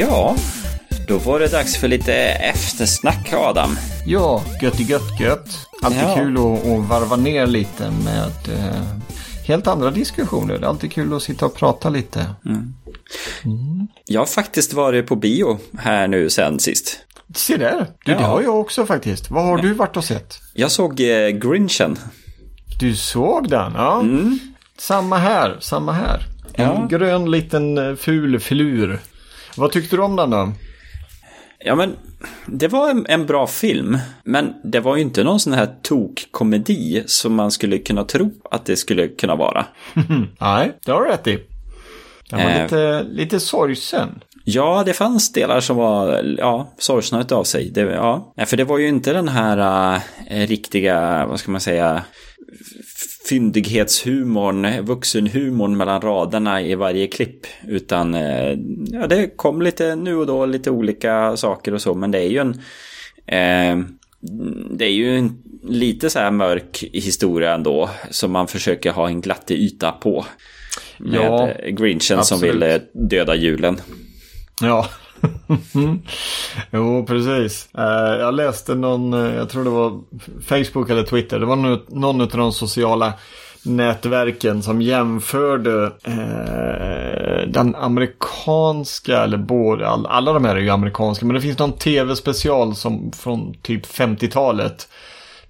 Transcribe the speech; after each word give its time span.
Ja, 0.00 0.36
då 1.08 1.18
var 1.18 1.40
det 1.40 1.48
dags 1.48 1.76
för 1.76 1.88
lite 1.88 2.14
eftersnack 2.14 3.32
Adam. 3.32 3.76
Ja, 4.06 4.42
gött 4.62 4.80
i 4.80 4.82
gött 4.82 5.20
gött. 5.20 5.48
Alltid 5.82 6.00
Ja. 6.02 6.14
kul 6.14 6.36
att, 6.36 6.66
att 6.66 6.88
varva 6.88 7.16
ner 7.16 7.46
lite 7.46 7.90
med 8.04 8.58
eh, 8.58 8.82
helt 9.46 9.66
andra 9.66 9.90
diskussioner. 9.90 10.58
Det 10.58 10.64
är 10.64 10.68
alltid 10.68 10.92
kul 10.92 11.14
att 11.16 11.22
sitta 11.22 11.46
och 11.46 11.54
prata 11.54 11.88
lite. 11.88 12.26
Jag 14.06 14.20
har 14.20 14.26
faktiskt 14.26 14.72
varit 14.72 15.06
på 15.06 15.16
bio 15.16 15.58
här 15.78 16.08
nu 16.08 16.30
sen 16.30 16.58
sist. 16.58 16.98
Se 17.34 17.56
där, 17.56 17.86
du, 18.04 18.14
det 18.14 18.20
Ja. 18.20 18.26
har 18.26 18.42
jag 18.42 18.60
också 18.60 18.86
faktiskt. 18.86 19.30
Vad 19.30 19.44
har 19.44 19.58
du 19.58 19.74
varit 19.74 19.96
och 19.96 20.04
sett? 20.04 20.40
Jag 20.54 20.70
såg 20.70 21.00
eh, 21.00 21.28
Grinchen. 21.28 21.98
Du 22.80 22.96
såg 22.96 23.48
den? 23.50 23.72
Ja. 23.74 24.04
Samma 24.78 25.18
här, 25.18 25.56
samma 25.60 25.92
här. 25.92 26.26
En 26.54 26.64
Ja. 26.64 26.86
grön 26.90 27.30
liten 27.30 27.78
eh, 27.78 27.94
ful 27.96 28.40
filur. 28.40 28.98
Vad 29.56 29.72
tyckte 29.72 29.96
du 29.96 30.02
om 30.02 30.16
den 30.16 30.30
då? 30.30 30.52
Ja, 31.64 31.74
men 31.74 31.96
det 32.46 32.68
var 32.68 32.90
en, 32.90 33.06
en 33.08 33.26
bra 33.26 33.46
film. 33.46 33.98
Men 34.24 34.54
det 34.64 34.80
var 34.80 34.96
ju 34.96 35.02
inte 35.02 35.24
någon 35.24 35.40
sån 35.40 35.52
här 35.52 35.68
tok-komedi 35.82 37.02
som 37.06 37.34
man 37.34 37.50
skulle 37.50 37.78
kunna 37.78 38.04
tro 38.04 38.30
att 38.50 38.64
det 38.64 38.76
skulle 38.76 39.08
kunna 39.08 39.36
vara. 39.36 39.66
Nej, 40.40 40.72
det 40.84 40.92
har 40.92 41.02
du 41.04 41.10
rätt 41.10 41.26
i. 41.26 41.38
Den 42.30 42.38
var 42.44 42.50
Eh. 42.50 42.62
lite, 42.62 43.02
lite 43.02 43.40
sorgsen. 43.40 44.20
Ja, 44.44 44.82
det 44.86 44.92
fanns 44.92 45.32
delar 45.32 45.60
som 45.60 45.76
var 45.76 46.34
ja, 46.38 46.74
sorgsna 46.78 47.24
av 47.30 47.44
sig. 47.44 47.70
Det, 47.70 47.80
ja. 47.80 48.34
För 48.46 48.56
det 48.56 48.64
var 48.64 48.78
ju 48.78 48.88
inte 48.88 49.12
den 49.12 49.28
här 49.28 49.94
äh, 50.30 50.46
riktiga, 50.46 51.26
vad 51.26 51.40
ska 51.40 51.50
man 51.50 51.60
säga, 51.60 52.02
fyndighetshumorn, 53.30 54.84
vuxenhumorn 54.84 55.76
mellan 55.76 56.00
raderna 56.00 56.62
i 56.62 56.74
varje 56.74 57.06
klipp. 57.06 57.46
Utan 57.68 58.14
eh, 58.14 58.58
ja, 58.92 59.06
det 59.06 59.36
kom 59.36 59.62
lite 59.62 59.96
nu 59.96 60.16
och 60.16 60.26
då 60.26 60.46
lite 60.46 60.70
olika 60.70 61.36
saker 61.36 61.74
och 61.74 61.82
så. 61.82 61.94
Men 61.94 62.10
det 62.10 62.18
är 62.18 62.28
ju 62.28 62.38
en... 62.38 62.60
Eh, 63.26 63.84
det 64.70 64.84
är 64.84 64.92
ju 64.92 65.18
en 65.18 65.42
lite 65.62 66.10
så 66.10 66.18
här 66.18 66.30
mörk 66.30 66.84
historia 66.92 67.54
ändå. 67.54 67.90
Som 68.10 68.32
man 68.32 68.48
försöker 68.48 68.92
ha 68.92 69.08
en 69.08 69.20
glattig 69.20 69.58
yta 69.58 69.92
på. 69.92 70.24
Med 70.98 71.14
Ja, 71.14 71.50
eh, 71.50 71.70
Grinchen 71.70 72.00
som 72.00 72.18
absolut. 72.18 72.54
vill 72.54 72.62
eh, 72.62 72.76
döda 72.92 73.34
julen. 73.34 73.80
Ja. 74.62 74.88
jo, 76.70 77.06
precis. 77.06 77.68
Eh, 77.78 78.20
jag 78.20 78.34
läste 78.34 78.74
någon, 78.74 79.14
eh, 79.14 79.34
jag 79.34 79.48
tror 79.48 79.64
det 79.64 79.70
var 79.70 80.00
Facebook 80.42 80.90
eller 80.90 81.02
Twitter. 81.02 81.38
Det 81.38 81.46
var 81.46 81.56
någon 81.88 82.20
av 82.20 82.28
de 82.28 82.52
sociala 82.52 83.12
nätverken 83.62 84.62
som 84.62 84.82
jämförde 84.82 85.92
eh, 86.04 87.48
den 87.48 87.74
amerikanska, 87.74 89.22
eller 89.22 89.38
både, 89.38 89.88
all, 89.88 90.06
alla 90.06 90.32
de 90.32 90.44
här 90.44 90.56
är 90.56 90.60
ju 90.60 90.70
amerikanska, 90.70 91.26
men 91.26 91.34
det 91.34 91.40
finns 91.40 91.58
någon 91.58 91.72
tv-special 91.72 92.74
som 92.74 93.12
från 93.12 93.54
typ 93.62 93.86
50-talet 93.86 94.88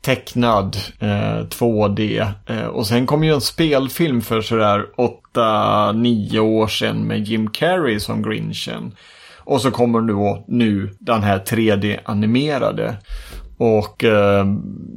tecknad 0.00 0.76
eh, 0.98 1.46
2D. 1.46 2.32
Eh, 2.46 2.64
och 2.64 2.86
sen 2.86 3.06
kom 3.06 3.24
ju 3.24 3.34
en 3.34 3.40
spelfilm 3.40 4.22
för 4.22 4.40
sådär 4.40 4.86
8-9 5.34 6.38
år 6.38 6.68
sedan 6.68 7.06
med 7.06 7.24
Jim 7.24 7.50
Carrey 7.50 8.00
som 8.00 8.22
Grinchen. 8.22 8.92
Och 9.50 9.60
så 9.60 9.70
kommer 9.70 10.00
då 10.00 10.44
nu 10.48 10.90
den 10.98 11.22
här 11.22 11.38
3D-animerade. 11.38 12.94
Och 13.58 14.04
eh, 14.04 14.46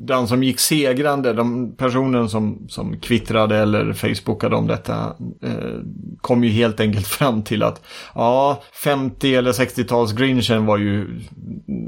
den 0.08 0.28
som 0.28 0.44
gick 0.44 0.60
segrande, 0.60 1.34
de 1.34 1.76
personen 1.76 2.30
som, 2.30 2.66
som 2.70 3.00
kvittrade 3.00 3.58
eller 3.58 3.94
facebookade 3.94 4.56
om 4.56 4.68
detta, 4.68 5.16
eh, 5.44 5.80
kom 6.22 6.44
ju 6.44 6.50
helt 6.50 6.80
enkelt 6.80 7.08
fram 7.18 7.44
till 7.44 7.64
att 7.64 7.82
ja, 8.16 8.62
50 8.84 9.36
eller 9.36 9.52
60-tals 9.52 10.14
Grinchen 10.14 10.66
var 10.66 10.78
ju, 10.78 11.20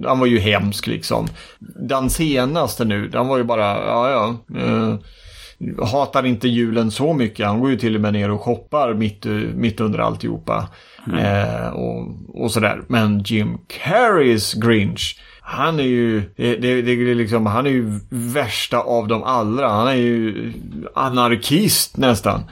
han 0.05 0.19
var 0.19 0.27
ju 0.27 0.39
hemsk 0.39 0.87
liksom. 0.87 1.27
Den 1.89 2.09
senaste 2.09 2.85
nu, 2.85 3.07
den 3.07 3.27
var 3.27 3.37
ju 3.37 3.43
bara, 3.43 3.85
ja 3.85 4.09
ja. 4.09 4.57
Eh, 4.59 4.95
hatar 5.85 6.25
inte 6.25 6.47
julen 6.47 6.91
så 6.91 7.13
mycket. 7.13 7.47
Han 7.47 7.59
går 7.59 7.69
ju 7.69 7.77
till 7.77 7.95
och 7.95 8.01
med 8.01 8.13
ner 8.13 8.31
och 8.31 8.41
shoppar 8.41 8.93
mitt, 8.93 9.25
mitt 9.55 9.79
under 9.79 9.99
alltihopa. 9.99 10.69
Eh, 11.13 11.67
och, 11.67 12.07
och 12.43 12.51
sådär. 12.51 12.81
Men 12.87 13.23
Jim 13.25 13.57
Carreys 13.67 14.53
Grinch. 14.53 15.19
Han 15.41 15.79
är 15.79 15.83
ju, 15.83 16.21
det, 16.35 16.55
det, 16.55 16.81
det 16.81 17.15
liksom, 17.15 17.45
han 17.45 17.65
är 17.65 17.69
ju 17.69 17.99
värsta 18.09 18.79
av 18.79 19.07
dem 19.07 19.23
alla. 19.23 19.69
Han 19.69 19.87
är 19.87 19.93
ju 19.93 20.53
anarkist 20.95 21.97
nästan. 21.97 22.43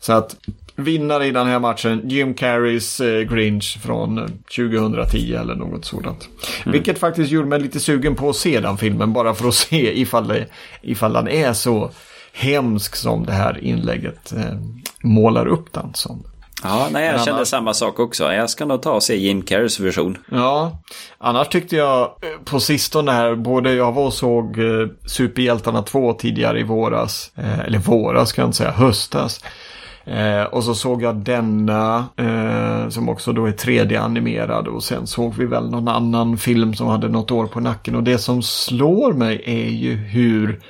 Så 0.00 0.12
att 0.12 0.36
vinnare 0.76 1.26
i 1.26 1.30
den 1.30 1.46
här 1.46 1.58
matchen, 1.58 2.08
Jim 2.08 2.34
Carreys 2.34 3.00
eh, 3.00 3.22
Grinch 3.22 3.78
från 3.82 4.18
eh, 4.18 4.24
2010 4.56 5.34
eller 5.34 5.54
något 5.54 5.84
sådant. 5.84 6.28
Vilket 6.64 6.98
faktiskt 6.98 7.30
gjorde 7.30 7.48
mig 7.48 7.60
lite 7.60 7.80
sugen 7.80 8.14
på 8.14 8.28
att 8.28 8.36
se 8.36 8.60
den 8.60 8.76
filmen 8.76 9.12
bara 9.12 9.34
för 9.34 9.48
att 9.48 9.54
se 9.70 10.00
ifall, 10.00 10.28
det, 10.28 10.46
ifall 10.82 11.12
den 11.12 11.28
är 11.28 11.52
så 11.52 11.90
hemsk 12.32 12.96
som 12.96 13.26
det 13.26 13.32
här 13.32 13.64
inlägget 13.64 14.32
eh, 14.32 14.58
målar 15.02 15.46
upp 15.46 15.72
den 15.72 15.94
som. 15.94 16.24
Ja, 16.62 16.88
nej, 16.92 17.04
jag 17.06 17.12
Men 17.14 17.24
kände 17.24 17.36
annars- 17.36 17.48
samma 17.48 17.74
sak 17.74 17.98
också. 17.98 18.32
Jag 18.32 18.50
ska 18.50 18.64
nog 18.64 18.82
ta 18.82 18.92
och 18.92 19.02
se 19.02 19.16
Jim 19.16 19.42
Carreys 19.42 19.80
version. 19.80 20.18
Ja, 20.30 20.78
annars 21.18 21.48
tyckte 21.48 21.76
jag 21.76 22.00
eh, 22.02 22.10
på 22.44 22.60
sistone 22.60 23.12
här, 23.12 23.34
både 23.34 23.74
jag 23.74 23.92
var 23.92 24.04
och 24.04 24.12
såg 24.12 24.58
eh, 24.58 24.86
Superhjältarna 25.06 25.82
2 25.82 26.12
tidigare 26.12 26.60
i 26.60 26.62
våras, 26.62 27.32
eh, 27.36 27.58
eller 27.60 27.78
våras 27.78 28.32
kan 28.32 28.42
jag 28.42 28.48
inte 28.48 28.56
säga, 28.58 28.70
höstas. 28.70 29.40
Eh, 30.04 30.42
och 30.42 30.64
så 30.64 30.74
såg 30.74 31.02
jag 31.02 31.16
denna 31.16 32.04
eh, 32.16 32.88
som 32.88 33.08
också 33.08 33.32
då 33.32 33.46
är 33.46 33.52
3D-animerad 33.52 34.66
och 34.68 34.84
sen 34.84 35.06
såg 35.06 35.34
vi 35.34 35.46
väl 35.46 35.70
någon 35.70 35.88
annan 35.88 36.38
film 36.38 36.74
som 36.74 36.86
hade 36.86 37.08
något 37.08 37.30
år 37.30 37.46
på 37.46 37.60
nacken. 37.60 37.94
Och 37.96 38.02
det 38.02 38.18
som 38.18 38.42
slår 38.42 39.12
mig 39.12 39.42
är 39.46 39.68
ju 39.70 39.94
hur, 39.94 40.60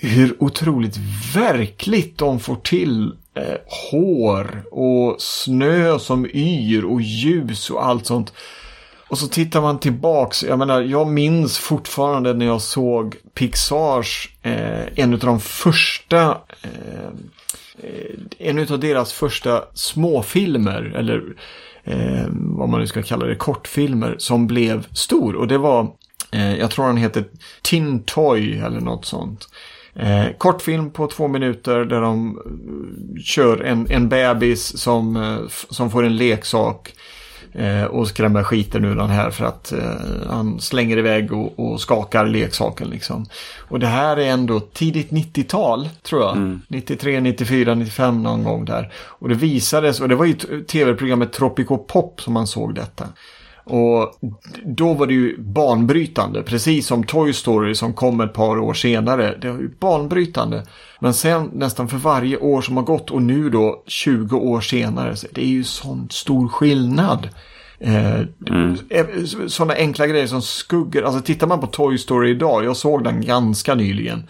hur 0.00 0.36
otroligt 0.42 0.96
verkligt 1.34 2.18
de 2.18 2.40
får 2.40 2.56
till 2.56 3.12
eh, 3.36 3.56
hår 3.90 4.64
och 4.70 5.22
snö 5.22 5.98
som 5.98 6.26
yr 6.34 6.84
och 6.84 7.00
ljus 7.00 7.70
och 7.70 7.86
allt 7.86 8.06
sånt. 8.06 8.32
Och 9.08 9.18
så 9.18 9.28
tittar 9.28 9.60
man 9.60 9.78
tillbaks, 9.78 10.42
jag 10.42 10.58
menar 10.58 10.82
jag 10.82 11.08
minns 11.08 11.58
fortfarande 11.58 12.34
när 12.34 12.46
jag 12.46 12.60
såg 12.60 13.16
Pixars, 13.34 14.28
eh, 14.42 14.98
en 14.98 15.12
av 15.12 15.18
de 15.18 15.40
första, 15.40 16.38
eh, 16.62 17.06
eh 17.82 18.16
en 18.38 18.58
av 18.58 18.80
deras 18.80 19.12
första 19.12 19.64
småfilmer, 19.74 20.92
eller 20.96 21.22
eh, 21.84 22.26
vad 22.30 22.68
man 22.68 22.80
nu 22.80 22.86
ska 22.86 23.02
kalla 23.02 23.26
det, 23.26 23.36
kortfilmer, 23.36 24.16
som 24.18 24.46
blev 24.46 24.86
stor. 24.92 25.34
Och 25.36 25.48
det 25.48 25.58
var, 25.58 25.92
eh, 26.32 26.58
jag 26.58 26.70
tror 26.70 26.84
han 26.84 26.96
heter 26.96 27.24
Tin 27.62 28.02
Toy 28.02 28.58
eller 28.58 28.80
något 28.80 29.04
sånt. 29.04 29.48
Eh, 29.98 30.26
kortfilm 30.38 30.90
på 30.90 31.06
två 31.06 31.28
minuter 31.28 31.84
där 31.84 32.00
de 32.00 32.38
eh, 32.38 33.22
kör 33.22 33.60
en, 33.60 33.86
en 33.90 34.08
bebis 34.08 34.78
som, 34.78 35.16
eh, 35.16 35.38
som 35.70 35.90
får 35.90 36.04
en 36.04 36.16
leksak. 36.16 36.92
Eh, 37.52 37.84
och 37.84 38.08
skrämmer 38.08 38.42
skiten 38.42 38.84
ur 38.84 38.96
den 38.96 39.10
här 39.10 39.30
för 39.30 39.44
att 39.44 39.72
eh, 39.72 39.78
han 40.28 40.60
slänger 40.60 40.96
iväg 40.96 41.32
och, 41.32 41.58
och 41.58 41.80
skakar 41.80 42.26
leksaken 42.26 42.88
liksom. 42.88 43.26
Och 43.68 43.78
det 43.78 43.86
här 43.86 44.16
är 44.16 44.26
ändå 44.26 44.60
tidigt 44.60 45.10
90-tal 45.10 45.88
tror 46.02 46.22
jag. 46.22 46.58
93, 46.68 47.20
94, 47.20 47.74
95 47.74 48.22
någon 48.22 48.44
gång 48.44 48.64
där. 48.64 48.92
Och 48.94 49.28
det 49.28 49.34
visades, 49.34 50.00
och 50.00 50.08
det 50.08 50.14
var 50.14 50.24
ju 50.24 50.34
tv-programmet 50.64 51.32
Tropico 51.32 51.78
Pop 51.78 52.20
som 52.20 52.32
man 52.34 52.46
såg 52.46 52.74
detta. 52.74 53.04
Och 53.68 54.18
då 54.64 54.94
var 54.94 55.06
det 55.06 55.14
ju 55.14 55.38
banbrytande, 55.38 56.42
precis 56.42 56.86
som 56.86 57.04
Toy 57.04 57.32
Story 57.32 57.74
som 57.74 57.92
kom 57.92 58.20
ett 58.20 58.32
par 58.32 58.58
år 58.58 58.74
senare. 58.74 59.38
Det 59.40 59.50
var 59.50 59.58
ju 59.58 59.70
banbrytande. 59.80 60.66
Men 61.00 61.14
sen 61.14 61.50
nästan 61.52 61.88
för 61.88 61.96
varje 61.96 62.36
år 62.36 62.60
som 62.60 62.76
har 62.76 62.84
gått 62.84 63.10
och 63.10 63.22
nu 63.22 63.50
då 63.50 63.82
20 63.86 64.36
år 64.36 64.60
senare, 64.60 65.16
så 65.16 65.26
det 65.32 65.44
är 65.44 65.48
ju 65.48 65.64
sån 65.64 66.08
stor 66.10 66.48
skillnad. 66.48 67.28
Eh, 67.78 68.20
Sådana 69.48 69.74
enkla 69.74 70.06
grejer 70.06 70.26
som 70.26 70.42
skuggor, 70.42 71.02
alltså 71.02 71.20
tittar 71.20 71.46
man 71.46 71.60
på 71.60 71.66
Toy 71.66 71.98
Story 71.98 72.30
idag, 72.30 72.64
jag 72.64 72.76
såg 72.76 73.04
den 73.04 73.20
ganska 73.20 73.74
nyligen. 73.74 74.28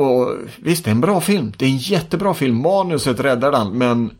Och 0.00 0.36
visst, 0.58 0.84
det 0.84 0.90
är 0.90 0.92
en 0.92 1.00
bra 1.00 1.20
film. 1.20 1.52
Det 1.56 1.64
är 1.64 1.68
en 1.68 1.76
jättebra 1.76 2.34
film. 2.34 2.62
Manuset 2.62 3.20
räddar 3.20 3.52
den. 3.52 3.78
Men 3.78 4.10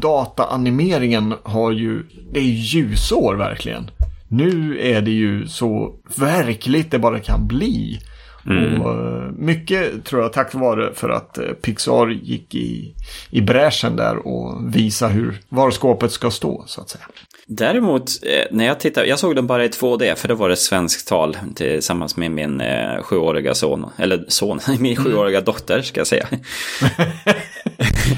dataanimeringen 0.00 1.34
har 1.42 1.72
ju... 1.72 2.02
Det 2.32 2.40
är 2.40 2.44
ljusår 2.44 3.34
verkligen. 3.34 3.90
Nu 4.28 4.78
är 4.80 5.00
det 5.00 5.10
ju 5.10 5.46
så 5.46 5.94
verkligt 6.16 6.90
det 6.90 6.98
bara 6.98 7.18
kan 7.18 7.46
bli. 7.46 8.00
Och 8.44 8.90
eh, 8.90 9.30
mycket 9.36 10.04
tror 10.04 10.22
jag 10.22 10.32
tack 10.32 10.54
vare 10.54 10.94
för 10.94 11.08
att 11.08 11.38
eh, 11.38 11.44
Pixar 11.44 12.08
gick 12.08 12.54
i, 12.54 12.94
i 13.30 13.40
bräschen 13.40 13.96
där 13.96 14.26
och 14.26 14.74
visa 14.76 15.08
hur 15.08 15.40
var 15.48 15.70
skåpet 15.70 16.12
ska 16.12 16.30
stå 16.30 16.64
så 16.66 16.80
att 16.80 16.88
säga. 16.88 17.04
Däremot, 17.46 18.10
eh, 18.22 18.44
när 18.50 18.64
jag 18.64 18.80
tittade, 18.80 19.06
jag 19.06 19.18
såg 19.18 19.36
den 19.36 19.46
bara 19.46 19.64
i 19.64 19.68
2D, 19.68 20.14
för 20.14 20.28
det 20.28 20.34
var 20.34 20.48
det 20.48 20.56
svenskt 20.56 21.08
tal 21.08 21.36
tillsammans 21.54 22.16
med 22.16 22.30
min 22.30 22.60
eh, 22.60 23.02
sjuåriga 23.02 23.54
son, 23.54 23.86
eller 23.96 24.24
son, 24.28 24.60
min 24.78 24.96
sjuåriga 24.96 25.40
dotter 25.40 25.82
ska 25.82 26.00
jag 26.00 26.06
säga. 26.06 26.26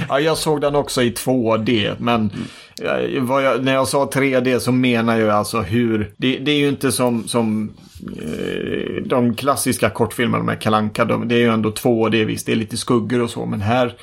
Ja, 0.08 0.20
jag 0.20 0.38
såg 0.38 0.60
den 0.60 0.74
också 0.74 1.02
i 1.02 1.10
2D, 1.10 1.94
men 1.98 2.30
jag, 2.76 3.64
när 3.64 3.74
jag 3.74 3.88
sa 3.88 4.04
3D 4.04 4.58
så 4.58 4.72
menar 4.72 5.18
jag 5.18 5.30
alltså 5.30 5.60
hur, 5.60 6.12
det, 6.16 6.38
det 6.38 6.50
är 6.50 6.56
ju 6.56 6.68
inte 6.68 6.92
som, 6.92 7.28
som 7.28 7.74
eh, 8.22 9.02
de 9.06 9.34
klassiska 9.34 9.90
kortfilmerna 9.90 10.44
med 10.44 10.60
Kalanka. 10.60 11.04
De, 11.04 11.28
det 11.28 11.34
är 11.34 11.38
ju 11.38 11.50
ändå 11.50 11.70
2D 11.70 12.24
visst, 12.24 12.46
det 12.46 12.52
är 12.52 12.56
lite 12.56 12.76
skuggor 12.76 13.22
och 13.22 13.30
så, 13.30 13.46
men 13.46 13.60
här 13.60 13.94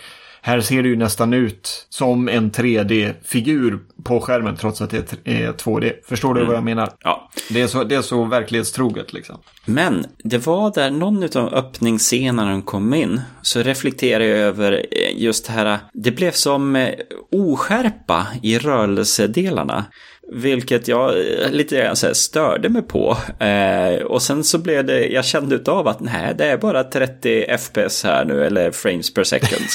här 0.44 0.62
ser 0.62 0.84
det 0.84 0.90
ju 0.90 0.96
nästan 0.96 1.34
ut 1.34 1.88
som 1.90 2.30
en 2.30 2.52
3D-figur 2.52 3.80
på 4.04 4.20
skärmen 4.20 4.56
trots 4.56 4.82
att 4.82 4.90
det 4.90 5.14
är 5.24 5.52
2D. 5.52 5.94
Förstår 6.06 6.34
du 6.34 6.40
mm. 6.40 6.48
vad 6.48 6.58
jag 6.58 6.64
menar? 6.64 6.90
Ja. 7.00 7.30
Det 7.50 7.62
är 7.62 7.68
så, 7.68 7.84
det 7.84 7.96
är 7.96 8.02
så 8.02 8.24
verklighetstroget 8.24 9.14
liksom. 9.14 9.38
Men 9.66 10.06
det 10.18 10.46
var 10.46 10.74
där 10.74 10.92
någon 10.92 11.24
av 11.24 11.54
öppningsscenerna 11.54 12.52
de 12.52 12.62
kom 12.62 12.94
in 12.94 13.22
så 13.42 13.62
reflekterade 13.62 14.26
jag 14.26 14.38
över 14.38 14.86
just 15.16 15.46
det 15.46 15.52
här. 15.52 15.80
Det 15.94 16.12
blev 16.12 16.32
som 16.32 16.76
eh, 16.76 16.94
oskärpa 17.32 18.28
i 18.44 18.58
rörelsedelarna. 18.58 19.86
Vilket 20.34 20.88
jag 20.88 21.10
eh, 21.10 21.52
lite 21.52 21.78
grann 21.78 21.96
så 21.96 22.08
här 22.08 22.14
störde 22.14 22.70
mig 22.70 22.82
på. 22.82 23.18
Eh, 23.40 24.04
och 24.04 24.22
sen 24.22 24.44
så 24.44 24.58
blev 24.58 24.86
det, 24.86 25.08
jag 25.08 25.26
kände 25.26 25.56
utav 25.56 25.88
att 25.88 26.00
nej, 26.00 26.36
det 26.38 26.46
är 26.46 26.58
bara 26.58 26.84
30 26.84 27.58
FPS 27.58 28.04
här 28.04 28.26
nu, 28.26 28.46
eller 28.46 28.72
frames 28.72 29.14
per 29.14 29.24
second. 29.24 29.66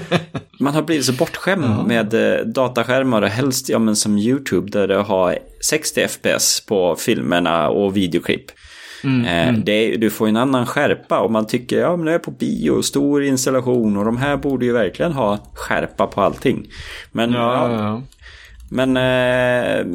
Man 0.60 0.74
har 0.74 0.82
blivit 0.82 1.04
så 1.04 1.12
bortskämd 1.12 1.64
ja. 1.64 1.84
med 1.86 2.14
eh, 2.14 2.44
dataskärmar 2.44 3.22
och 3.22 3.28
helst 3.28 3.68
ja, 3.68 3.78
men 3.78 3.96
som 3.96 4.18
YouTube 4.18 4.70
där 4.70 4.88
det 4.88 4.96
har 4.96 5.38
60 5.68 6.08
FPS 6.08 6.66
på 6.66 6.96
filmerna 6.96 7.68
och 7.68 7.96
videoklipp. 7.96 8.50
Mm, 9.04 9.24
eh, 9.24 9.48
mm. 9.48 9.64
Det, 9.64 9.96
du 9.96 10.10
får 10.10 10.28
en 10.28 10.36
annan 10.36 10.66
skärpa 10.66 11.18
och 11.20 11.30
man 11.30 11.46
tycker 11.46 11.80
ja 11.80 11.96
men 11.96 12.04
nu 12.04 12.10
är 12.10 12.14
jag 12.14 12.22
på 12.22 12.30
bio, 12.30 12.82
stor 12.82 13.22
installation 13.22 13.96
och 13.96 14.04
de 14.04 14.16
här 14.16 14.36
borde 14.36 14.66
ju 14.66 14.72
verkligen 14.72 15.12
ha 15.12 15.38
skärpa 15.54 16.06
på 16.06 16.20
allting. 16.20 16.66
Men 17.12 17.32
ja, 17.32 17.72
ja, 17.72 18.02
men 18.70 18.96
eh, 18.96 19.86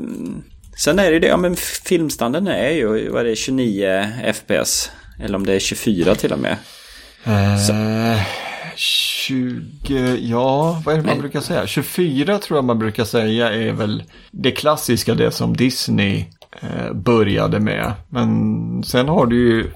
sen 0.78 1.00
är 1.00 1.04
det 1.04 1.14
ju 1.14 1.20
det, 1.20 1.28
ja 1.28 1.38
men 1.38 1.56
filmstandarden 1.86 2.48
är 2.48 2.70
ju, 2.70 3.10
vad 3.10 3.22
är 3.22 3.26
det, 3.26 3.36
29 3.36 4.08
FPS. 4.34 4.92
Eller 5.20 5.36
om 5.36 5.46
det 5.46 5.54
är 5.54 5.60
24 5.60 6.16
till 6.16 6.34
och 6.34 6.40
med. 6.40 6.58
Eh, 7.24 8.22
20, 8.76 10.18
ja 10.22 10.82
vad 10.86 10.94
är 10.94 10.98
det 10.98 11.06
man 11.06 11.14
men, 11.14 11.22
brukar 11.22 11.42
säga? 11.42 11.68
24 11.68 12.38
tror 12.38 12.58
jag 12.58 12.66
man 12.66 12.80
brukar 12.80 13.04
säga 13.04 13.54
är 13.54 13.72
väl 13.72 14.04
det 14.32 14.52
klassiska, 14.52 15.14
det 15.14 15.32
som 15.32 15.58
Disney 15.58 16.26
eh, 16.62 16.94
började 16.94 17.60
med. 17.60 17.94
Men 18.10 18.84
sen 18.84 19.08
har 19.08 19.26
det 19.26 19.36
ju 19.36 19.72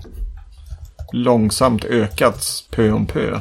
långsamt 1.14 1.86
ökats 1.86 2.68
pö 2.72 2.92
om 2.92 3.06
pö. 3.06 3.40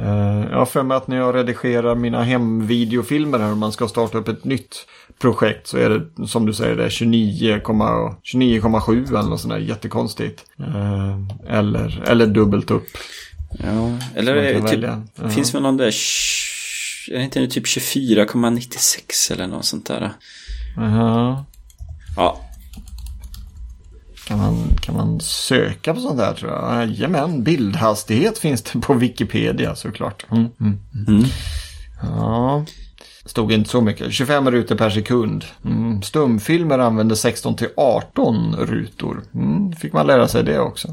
Uh, 0.00 0.46
jag 0.50 0.58
har 0.58 0.66
för 0.66 0.82
mig 0.82 0.96
att 0.96 1.08
när 1.08 1.16
jag 1.16 1.34
redigerar 1.34 1.94
mina 1.94 2.22
hemvideofilmer 2.22 3.38
här 3.38 3.50
och 3.50 3.56
man 3.56 3.72
ska 3.72 3.88
starta 3.88 4.18
upp 4.18 4.28
ett 4.28 4.44
nytt 4.44 4.86
projekt 5.18 5.66
så 5.66 5.78
är 5.78 5.90
det 5.90 6.28
som 6.28 6.46
du 6.46 6.54
säger 6.54 6.76
det 6.76 6.88
29,7 6.88 8.14
29, 8.22 9.08
eller 9.08 9.22
något 9.22 9.40
sånt 9.40 9.54
där 9.54 9.60
jättekonstigt. 9.60 10.44
Uh, 10.60 11.28
eller, 11.48 12.04
eller 12.06 12.26
dubbelt 12.26 12.70
upp. 12.70 12.86
Ja, 13.50 13.98
eller 14.14 14.36
är 14.36 14.60
det 14.60 14.68
typ, 14.68 14.84
uh 14.84 15.28
finns 15.28 15.54
väl 15.54 15.62
någon 15.62 15.76
där, 15.76 15.94
är 17.10 17.18
det 17.18 17.24
inte 17.24 17.46
typ 17.46 17.64
24,96 17.64 19.32
eller 19.32 19.46
något 19.46 19.64
sånt 19.64 19.86
där? 19.86 20.10
Uh 20.78 21.40
Ja, 22.16 22.40
kan 24.26 24.38
man, 24.38 24.76
kan 24.80 24.96
man 24.96 25.20
söka 25.20 25.94
på 25.94 26.00
sånt 26.00 26.18
där 26.18 26.34
tror 26.34 26.52
jag? 26.52 26.86
Jajamän, 26.86 27.42
bildhastighet 27.42 28.38
finns 28.38 28.62
det 28.62 28.80
på 28.80 28.94
Wikipedia 28.94 29.74
såklart. 29.74 30.26
Mm, 30.30 30.48
mm, 30.60 30.78
mm. 30.94 31.16
mm. 31.16 31.24
Ja, 32.02 32.64
stod 33.24 33.52
inte 33.52 33.70
så 33.70 33.80
mycket. 33.80 34.12
25 34.12 34.50
rutor 34.50 34.74
per 34.74 34.90
sekund. 34.90 35.44
Mm. 35.64 36.02
Stumfilmer 36.02 36.78
använder 36.78 37.14
16 37.14 37.56
till 37.56 37.68
18 37.76 38.56
rutor. 38.56 39.22
Mm. 39.34 39.72
Fick 39.72 39.92
man 39.92 40.06
lära 40.06 40.28
sig 40.28 40.44
det 40.44 40.58
också. 40.58 40.88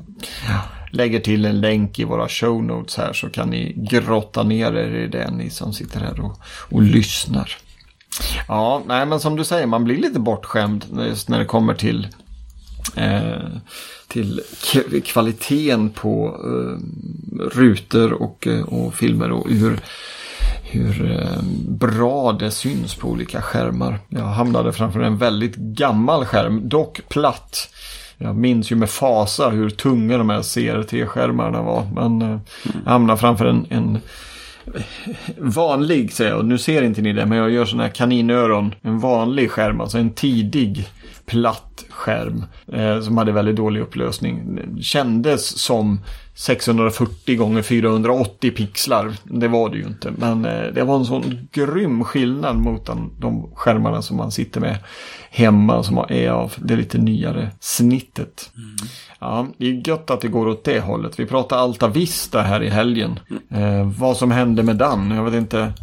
Lägger 0.92 1.19
till 1.19 1.45
en 1.45 1.62
länk 1.62 2.00
i 2.00 2.04
våra 2.04 2.27
show 2.27 2.63
notes 2.63 2.98
här 2.98 3.13
så 3.13 3.30
kan 3.30 3.50
ni 3.50 3.74
grotta 3.92 4.44
ner 4.44 4.74
er 4.74 4.95
i 4.95 5.07
det 5.07 5.31
ni 5.31 5.50
som 5.50 5.74
sitter 5.74 6.00
här 6.00 6.19
och, 6.19 6.39
och 6.69 6.81
lyssnar. 6.81 7.57
Ja, 8.48 8.81
nej 8.86 9.06
men 9.06 9.19
som 9.19 9.36
du 9.36 9.44
säger, 9.44 9.68
man 9.68 9.84
blir 9.84 9.98
lite 9.98 10.19
bortskämd 10.19 10.86
just 11.07 11.30
när 11.30 11.39
det 11.39 11.45
kommer 11.45 11.74
till 11.74 12.07
till 14.12 14.42
kvaliteten 15.06 15.90
på 15.90 16.40
eh, 16.44 16.78
rutor 17.58 18.14
och, 18.14 18.48
eh, 18.48 18.62
och 18.62 18.94
filmer 18.94 19.32
och 19.32 19.50
hur, 19.50 19.80
hur 20.64 21.12
eh, 21.12 21.44
bra 21.68 22.32
det 22.32 22.52
syns 22.52 22.96
på 22.96 23.08
olika 23.08 23.42
skärmar. 23.42 24.00
Jag 24.10 24.24
hamnade 24.24 24.74
framför 24.74 25.00
en 25.00 25.18
väldigt 25.18 25.56
gammal 25.56 26.26
skärm, 26.26 26.70
dock 26.70 27.02
platt. 27.10 27.70
Jag 28.18 28.36
minns 28.36 28.72
ju 28.72 28.76
med 28.76 28.90
fasa 28.90 29.50
hur 29.50 29.70
tunga 29.70 30.18
de 30.18 30.30
här 30.30 30.42
CRT-skärmarna 30.42 31.62
var. 31.62 31.88
Men 31.96 32.22
eh, 32.22 32.40
jag 32.86 32.92
hamnade 32.92 33.20
framför 33.20 33.46
en, 33.46 33.66
en 33.70 34.00
vanlig, 35.38 36.14
säger 36.14 36.32
jag, 36.32 36.46
nu 36.46 36.58
ser 36.58 36.82
inte 36.82 37.02
ni 37.02 37.14
det, 37.14 37.26
men 37.26 37.38
jag 37.38 37.52
gör 37.52 37.66
sådana 37.66 37.84
här 37.84 37.94
kaninöron. 37.94 38.76
En 38.82 39.00
vanlig 39.00 39.52
skärm, 39.52 39.82
alltså 39.82 39.98
en 39.98 40.14
tidig 40.14 40.90
platt 41.26 41.86
skärm 41.90 42.46
eh, 42.74 43.02
som 43.02 43.18
hade 43.18 43.32
väldigt 43.32 43.56
dålig 43.56 43.82
upplösning. 43.82 44.60
Kändes 44.82 45.60
som 45.60 46.00
640 46.36 47.38
gånger 47.38 47.62
480 47.62 48.52
pixlar. 48.52 49.14
Det 49.24 49.48
var 49.48 49.70
det 49.70 49.78
ju 49.78 49.84
inte. 49.84 50.14
Men 50.18 50.46
eh, 50.46 50.74
det 50.74 50.84
var 50.84 50.96
en 50.96 51.06
sån 51.06 51.48
grym 51.52 52.04
skillnad 52.04 52.58
mot 52.58 52.86
den, 52.86 53.10
de 53.20 53.52
skärmarna 53.56 54.02
som 54.02 54.18
man 54.18 54.32
sitter 54.32 54.62
med 54.62 54.78
hemma 55.30 55.84
som 55.84 55.98
är 55.98 56.30
av 56.30 56.54
det 56.58 56.76
lite 56.76 56.98
nyare 56.98 57.52
snittet. 57.60 58.52
Mm. 58.56 58.76
Ja, 59.20 59.48
det 59.58 59.66
är 59.66 59.88
gött 59.88 60.10
att 60.12 60.22
det 60.22 60.28
går 60.28 60.48
åt 60.48 60.64
det 60.64 60.80
hållet. 60.80 61.20
Vi 61.20 61.26
pratade 61.26 61.62
Alta 61.62 61.88
Vista 61.88 62.42
här 62.42 62.64
i 62.64 62.70
helgen. 62.70 63.20
Eh, 63.50 63.92
vad 63.98 64.18
som 64.18 64.32
hände 64.32 64.64
med 64.64 64.78
den, 64.78 65.12
jag 65.12 65.24
vet 65.24 65.34
inte 65.34 65.74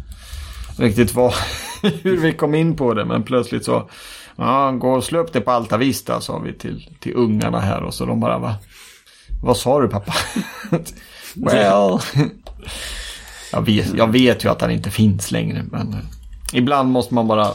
riktigt 0.77 1.15
vad, 1.15 1.33
hur 2.03 2.17
vi 2.17 2.33
kom 2.33 2.55
in 2.55 2.75
på 2.75 2.93
det. 2.93 3.05
Men 3.05 3.23
plötsligt 3.23 3.65
så 3.65 3.89
Ja, 4.39 4.71
gå 4.71 4.91
och 4.91 5.03
slå 5.03 5.19
upp 5.19 5.33
det 5.33 5.41
på 5.41 5.51
Alta 5.51 5.77
Vista 5.77 6.21
sa 6.21 6.39
vi 6.39 6.53
till, 6.53 6.89
till 6.99 7.13
ungarna 7.15 7.59
här 7.59 7.83
och 7.83 7.93
så 7.93 8.05
de 8.05 8.19
bara 8.19 8.37
va? 8.37 8.55
Vad 9.41 9.57
sa 9.57 9.81
du 9.81 9.87
pappa? 9.87 10.13
well. 11.35 11.99
jag, 13.51 13.61
vet, 13.61 13.93
jag 13.93 14.11
vet 14.11 14.45
ju 14.45 14.49
att 14.49 14.61
han 14.61 14.71
inte 14.71 14.91
finns 14.91 15.31
längre 15.31 15.65
men 15.71 15.93
eh, 15.93 15.99
ibland 16.53 16.91
måste 16.91 17.13
man 17.13 17.27
bara 17.27 17.47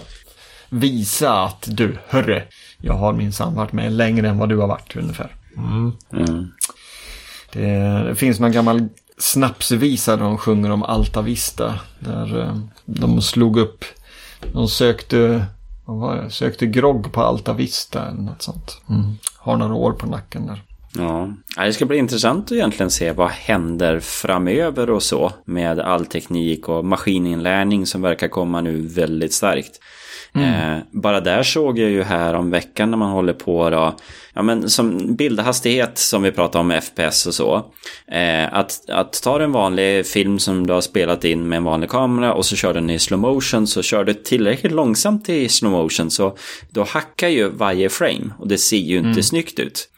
visa 0.69 1.43
att 1.43 1.69
du, 1.71 1.99
hörre, 2.09 2.45
jag 2.79 2.95
har 2.95 3.13
minsann 3.13 3.55
varit 3.55 3.73
med 3.73 3.93
längre 3.93 4.29
än 4.29 4.39
vad 4.39 4.49
du 4.49 4.57
har 4.57 4.69
varit 4.69 4.97
ungefär. 4.97 5.37
Mm. 5.57 5.93
Mm. 6.13 6.53
Det, 7.53 7.69
det, 8.09 8.15
finns 8.15 8.41
någon 8.41 8.53
gammal 8.53 8.89
snapsvisa 9.19 10.17
där 10.17 10.25
de 10.25 10.39
sjunger 10.39 10.71
om 10.71 10.83
Alta 10.83 11.23
Vista. 11.23 11.79
Där 11.99 12.41
eh, 12.41 12.59
de 12.85 13.23
slog 13.23 13.59
upp, 13.59 13.85
de 14.53 14.69
sökte 14.69 15.47
vad 15.85 15.97
var 15.99 16.17
det? 16.17 16.31
Sökte 16.31 16.67
grogg 16.67 17.13
på 17.13 17.21
Alta 17.21 17.53
Vista 17.53 18.09
eller 18.09 18.23
något 18.23 18.43
sånt. 18.43 18.83
Mm. 18.89 19.03
Har 19.39 19.57
några 19.57 19.75
år 19.75 19.93
på 19.93 20.07
nacken 20.07 20.47
där. 20.47 20.63
Ja, 20.97 21.33
det 21.65 21.73
ska 21.73 21.87
bli 21.87 21.97
intressant 21.97 22.45
att 22.45 22.53
egentligen 22.53 22.91
se 22.91 23.13
vad 23.13 23.31
händer 23.31 24.01
framöver 24.01 24.91
och 24.91 25.03
så 25.03 25.33
med 25.45 25.81
all 25.81 26.07
teknik 26.07 26.69
och 26.69 26.85
maskininlärning 26.85 27.87
som 27.87 28.03
verkar 28.03 28.29
komma 28.29 28.61
nu 28.61 28.81
väldigt 28.81 29.33
starkt. 29.33 29.81
Mm. 30.35 30.73
Eh, 30.73 30.83
bara 30.91 31.21
där 31.21 31.43
såg 31.43 31.79
jag 31.79 31.91
ju 31.91 32.03
här 32.03 32.35
om 32.35 32.51
veckan 32.51 32.91
när 32.91 32.99
man 32.99 33.11
håller 33.11 33.33
på 33.33 33.71
då, 33.71 33.97
ja 34.35 34.43
men 34.43 34.71
som 34.71 35.15
bildhastighet 35.17 35.99
som 35.99 36.23
vi 36.23 36.33
pratar 36.33 36.61
om 36.61 36.81
FPS 36.83 37.27
och 37.27 37.35
så. 37.35 37.57
Eh, 38.13 38.55
att, 38.55 38.91
att 38.91 39.23
ta 39.23 39.43
en 39.43 39.53
vanlig 39.53 40.07
film 40.07 40.39
som 40.39 40.67
du 40.67 40.73
har 40.73 40.81
spelat 40.81 41.25
in 41.25 41.49
med 41.49 41.57
en 41.57 41.65
vanlig 41.65 41.91
kamera 41.91 42.35
och 42.35 42.47
så 42.47 42.57
kör 42.57 42.75
den 42.75 42.91
i 42.91 42.99
slow 42.99 43.21
motion 43.21 43.67
så 43.67 43.83
kör 43.83 44.05
du 44.05 44.15
tillräckligt 44.15 44.73
långsamt 44.73 45.29
i 45.29 45.49
slow 45.49 45.73
motion 45.73 46.11
så 46.11 46.37
då 46.71 46.85
hackar 46.85 47.29
ju 47.29 47.49
varje 47.49 47.89
frame 47.89 48.31
och 48.39 48.49
det 48.49 48.59
ser 48.59 48.77
ju 48.77 48.97
inte 48.97 49.09
mm. 49.09 49.23
snyggt 49.23 49.59
ut. 49.59 49.89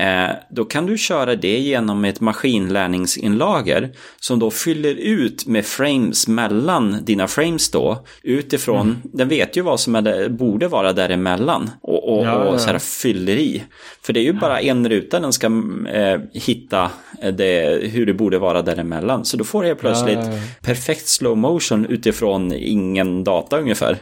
Eh, 0.00 0.30
då 0.50 0.64
kan 0.64 0.86
du 0.86 0.98
köra 0.98 1.36
det 1.36 1.58
genom 1.58 2.04
ett 2.04 2.20
maskinlärningsinlager 2.20 3.90
som 4.20 4.38
då 4.38 4.50
fyller 4.50 4.94
ut 4.94 5.46
med 5.46 5.66
frames 5.66 6.28
mellan 6.28 7.04
dina 7.04 7.28
frames 7.28 7.70
då 7.70 8.04
utifrån, 8.22 8.80
mm. 8.80 8.96
den 9.04 9.28
vet 9.28 9.56
ju 9.56 9.62
vad 9.62 9.80
som 9.80 9.94
är 9.94 10.28
borde 10.28 10.68
vara 10.68 10.92
däremellan 10.92 11.70
och, 11.82 12.18
och, 12.18 12.26
ja, 12.26 12.34
och 12.34 12.60
så 12.60 12.66
här 12.66 12.78
fyller 12.78 13.36
i. 13.36 13.62
För 14.02 14.12
det 14.12 14.20
är 14.20 14.24
ju 14.24 14.32
bara 14.32 14.60
en 14.60 14.88
ruta 14.88 15.20
den 15.20 15.32
ska 15.32 15.46
eh, 15.92 16.20
hitta 16.32 16.90
det, 17.32 17.80
hur 17.82 18.06
det 18.06 18.14
borde 18.14 18.38
vara 18.38 18.62
däremellan. 18.62 19.24
Så 19.24 19.36
då 19.36 19.44
får 19.44 19.66
jag 19.66 19.78
plötsligt 19.78 20.18
ja, 20.18 20.32
perfekt 20.62 21.08
slow 21.08 21.36
motion 21.38 21.86
utifrån 21.86 22.52
ingen 22.52 23.24
data 23.24 23.58
ungefär. 23.58 23.96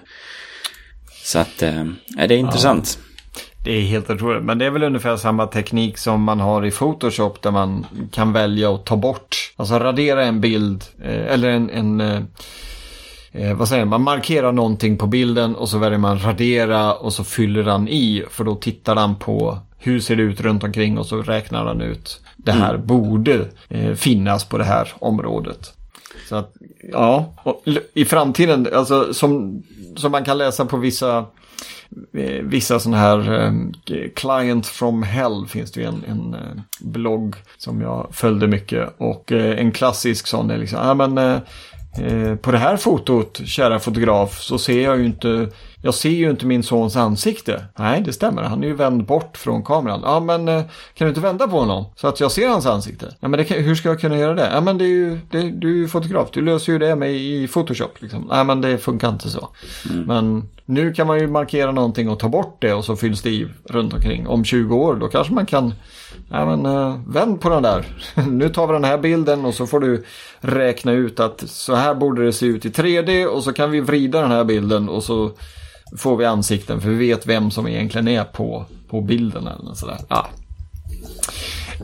Så 1.24 1.38
att 1.38 1.62
eh, 1.62 1.84
det 2.16 2.34
är 2.34 2.38
intressant. 2.38 2.98
Det 3.68 3.74
är 3.74 3.82
helt 3.82 4.10
otroligt. 4.10 4.44
Men 4.44 4.58
det 4.58 4.66
är 4.66 4.70
väl 4.70 4.82
ungefär 4.82 5.16
samma 5.16 5.46
teknik 5.46 5.98
som 5.98 6.22
man 6.22 6.40
har 6.40 6.66
i 6.66 6.70
Photoshop 6.70 7.42
där 7.42 7.50
man 7.50 7.86
kan 8.12 8.32
välja 8.32 8.74
att 8.74 8.86
ta 8.86 8.96
bort, 8.96 9.52
alltså 9.56 9.78
radera 9.78 10.24
en 10.24 10.40
bild 10.40 10.84
eh, 11.02 11.32
eller 11.32 11.48
en, 11.48 11.70
en, 11.70 12.00
eh, 12.00 12.22
eh, 13.32 13.56
vad 13.56 13.68
säger 13.68 13.84
man, 13.84 14.02
man 14.02 14.16
markerar 14.16 14.52
någonting 14.52 14.96
på 14.96 15.06
bilden 15.06 15.56
och 15.56 15.68
så 15.68 15.78
väljer 15.78 15.98
man 15.98 16.18
radera 16.18 16.94
och 16.94 17.12
så 17.12 17.24
fyller 17.24 17.62
han 17.62 17.88
i. 17.88 18.24
För 18.30 18.44
då 18.44 18.54
tittar 18.54 18.96
han 18.96 19.16
på 19.16 19.58
hur 19.78 20.00
ser 20.00 20.16
det 20.16 20.22
ut 20.22 20.40
runt 20.40 20.64
omkring 20.64 20.98
och 20.98 21.06
så 21.06 21.22
räknar 21.22 21.64
han 21.64 21.80
ut. 21.80 22.20
Det 22.36 22.52
här 22.52 22.74
mm. 22.74 22.86
borde 22.86 23.48
eh, 23.68 23.94
finnas 23.94 24.44
på 24.44 24.58
det 24.58 24.64
här 24.64 24.92
området. 24.98 25.72
Så 26.28 26.36
att, 26.36 26.54
ja, 26.92 27.34
i 27.94 28.04
framtiden, 28.04 28.68
alltså 28.74 29.14
som, 29.14 29.62
som 29.96 30.12
man 30.12 30.24
kan 30.24 30.38
läsa 30.38 30.64
på 30.64 30.76
vissa 30.76 31.24
Eh, 32.16 32.42
vissa 32.42 32.80
sådana 32.80 32.96
här 32.96 33.44
eh, 33.44 33.52
Client 34.16 34.66
from 34.66 35.02
Hell 35.02 35.46
finns 35.48 35.72
det 35.72 35.80
ju 35.80 35.86
en, 35.86 36.04
en 36.08 36.34
eh, 36.34 36.62
blogg 36.80 37.36
som 37.58 37.80
jag 37.80 38.08
följde 38.12 38.46
mycket. 38.46 38.94
Och 38.98 39.32
en 39.32 39.72
klassisk 39.72 40.26
sån 40.26 40.50
är 40.50 40.58
liksom, 40.58 40.78
ja 40.78 40.94
men 40.94 41.40
på 42.38 42.52
det 42.52 42.58
här 42.58 42.76
fotot, 42.76 43.40
kära 43.44 43.78
fotograf, 43.78 44.40
så 44.40 44.58
ser 44.58 44.82
jag 44.82 44.98
ju 44.98 45.04
inte 45.04 45.48
jag 45.82 45.94
ser 45.94 46.10
ju 46.10 46.30
inte 46.30 46.46
min 46.46 46.62
sons 46.62 46.96
ansikte. 46.96 47.64
Nej, 47.78 48.02
det 48.04 48.12
stämmer. 48.12 48.42
Han 48.42 48.64
är 48.64 48.68
ju 48.68 48.74
vänd 48.74 49.04
bort 49.04 49.36
från 49.36 49.64
kameran. 49.64 50.00
Ja, 50.04 50.20
men 50.20 50.48
eh, 50.48 50.62
kan 50.94 51.04
du 51.04 51.08
inte 51.08 51.20
vända 51.20 51.48
på 51.48 51.58
honom 51.58 51.84
så 51.96 52.08
att 52.08 52.20
jag 52.20 52.32
ser 52.32 52.48
hans 52.48 52.66
ansikte? 52.66 53.14
Ja, 53.20 53.28
men 53.28 53.44
kan, 53.44 53.62
hur 53.62 53.74
ska 53.74 53.88
jag 53.88 54.00
kunna 54.00 54.18
göra 54.18 54.34
det? 54.34 54.50
Ja, 54.54 54.60
men 54.60 54.78
det 54.78 54.84
är 54.84 54.88
ju, 54.88 55.18
det, 55.30 55.42
du 55.50 55.70
är 55.70 55.76
ju 55.76 55.88
fotograf. 55.88 56.28
Du 56.32 56.40
löser 56.40 56.72
ju 56.72 56.78
det 56.78 56.96
med 56.96 57.12
i 57.12 57.48
Photoshop. 57.48 58.02
Liksom. 58.02 58.28
Nej, 58.30 58.44
men 58.44 58.60
det 58.60 58.78
funkar 58.78 59.08
inte 59.08 59.30
så. 59.30 59.48
Mm. 59.90 60.04
Men 60.04 60.48
nu 60.64 60.92
kan 60.92 61.06
man 61.06 61.18
ju 61.18 61.26
markera 61.26 61.72
någonting 61.72 62.08
och 62.08 62.18
ta 62.18 62.28
bort 62.28 62.56
det 62.60 62.74
och 62.74 62.84
så 62.84 62.96
fylls 62.96 63.22
det 63.22 63.30
i 63.30 63.46
runt 63.64 63.94
omkring. 63.94 64.28
Om 64.28 64.44
20 64.44 64.76
år 64.76 64.96
då 64.96 65.08
kanske 65.08 65.34
man 65.34 65.46
kan 65.46 65.72
Ja, 66.30 66.56
men, 66.56 66.66
uh, 66.66 67.00
vänd 67.06 67.40
på 67.40 67.48
den 67.48 67.62
där. 67.62 67.84
nu 68.28 68.48
tar 68.48 68.66
vi 68.66 68.72
den 68.72 68.84
här 68.84 68.98
bilden 68.98 69.44
och 69.44 69.54
så 69.54 69.66
får 69.66 69.80
du 69.80 70.04
räkna 70.40 70.92
ut 70.92 71.20
att 71.20 71.48
så 71.48 71.74
här 71.74 71.94
borde 71.94 72.24
det 72.24 72.32
se 72.32 72.46
ut 72.46 72.64
i 72.64 72.68
3D 72.68 73.26
och 73.26 73.44
så 73.44 73.52
kan 73.52 73.70
vi 73.70 73.80
vrida 73.80 74.20
den 74.20 74.30
här 74.30 74.44
bilden 74.44 74.88
och 74.88 75.04
så 75.04 75.30
får 75.96 76.16
vi 76.16 76.24
ansikten 76.24 76.80
för 76.80 76.88
vi 76.88 77.08
vet 77.08 77.26
vem 77.26 77.50
som 77.50 77.68
egentligen 77.68 78.08
är 78.08 78.24
på, 78.24 78.64
på 78.88 79.00
bilden 79.00 79.46
eller 79.46 79.74
sådär. 79.74 79.98
Ja. 80.08 80.28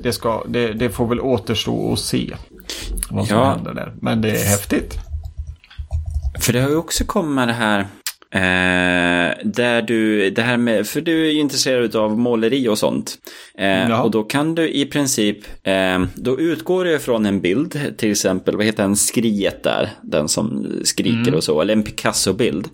Det, 0.03 0.13
ska, 0.13 0.45
det, 0.49 0.73
det 0.73 0.91
får 0.91 1.07
väl 1.07 1.21
återstå 1.21 1.93
att 1.93 1.99
se 1.99 2.37
vad 3.11 3.27
som 3.27 3.37
ja. 3.37 3.45
händer 3.45 3.75
där. 3.75 3.95
Men 4.01 4.21
det 4.21 4.31
är 4.31 4.45
häftigt. 4.45 4.99
För 6.41 6.53
det 6.53 6.61
har 6.61 6.69
ju 6.69 6.77
också 6.77 7.05
kommit 7.05 7.47
det 7.47 7.53
här 7.53 7.87
Eh, 8.35 9.33
där 9.45 9.83
du, 9.83 10.31
det 10.31 10.43
här 10.43 10.57
med, 10.57 10.87
för 10.87 11.01
du 11.01 11.27
är 11.27 11.33
ju 11.33 11.41
intresserad 11.41 11.97
av 11.97 12.19
måleri 12.19 12.69
och 12.69 12.79
sånt. 12.79 13.19
Eh, 13.59 14.01
och 14.01 14.11
då 14.11 14.23
kan 14.23 14.55
du 14.55 14.71
i 14.71 14.87
princip, 14.87 15.39
eh, 15.67 16.03
då 16.15 16.41
utgår 16.41 16.85
du 16.85 16.99
från 16.99 17.27
en 17.27 17.41
bild, 17.41 17.97
till 17.97 18.11
exempel, 18.11 18.57
vad 18.57 18.67
heter 18.67 18.83
den, 18.83 18.97
skriet 18.97 19.63
där, 19.63 19.91
den 20.03 20.29
som 20.29 20.67
skriker 20.85 21.29
mm. 21.29 21.35
och 21.35 21.45
så, 21.45 21.61
eller 21.61 21.73
en 21.73 21.83
Picasso-bild. 21.83 22.69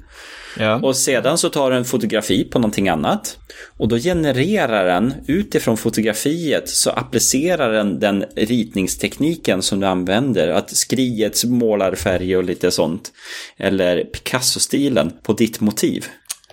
Ja. 0.59 0.81
Och 0.83 0.97
sedan 0.97 1.39
så 1.39 1.49
tar 1.49 1.71
du 1.71 1.77
en 1.77 1.85
fotografi 1.85 2.45
på 2.45 2.59
någonting 2.59 2.89
annat. 2.89 3.39
Och 3.77 3.89
då 3.89 3.97
genererar 3.97 4.87
den 4.87 5.15
utifrån 5.27 5.77
fotografiet 5.77 6.69
så 6.69 6.91
applicerar 6.91 7.73
den 7.73 8.01
den 8.01 8.25
ritningstekniken 8.37 9.63
som 9.63 9.81
du 9.81 9.87
använder. 9.87 10.49
Att 10.49 10.71
skriets 10.71 11.45
målarfärg 11.45 12.37
och 12.37 12.45
lite 12.45 12.71
sånt. 12.71 13.13
Eller 13.57 14.05
Picasso-stilen 14.05 15.13
på 15.23 15.33
ditt 15.33 15.61
motiv. 15.61 16.05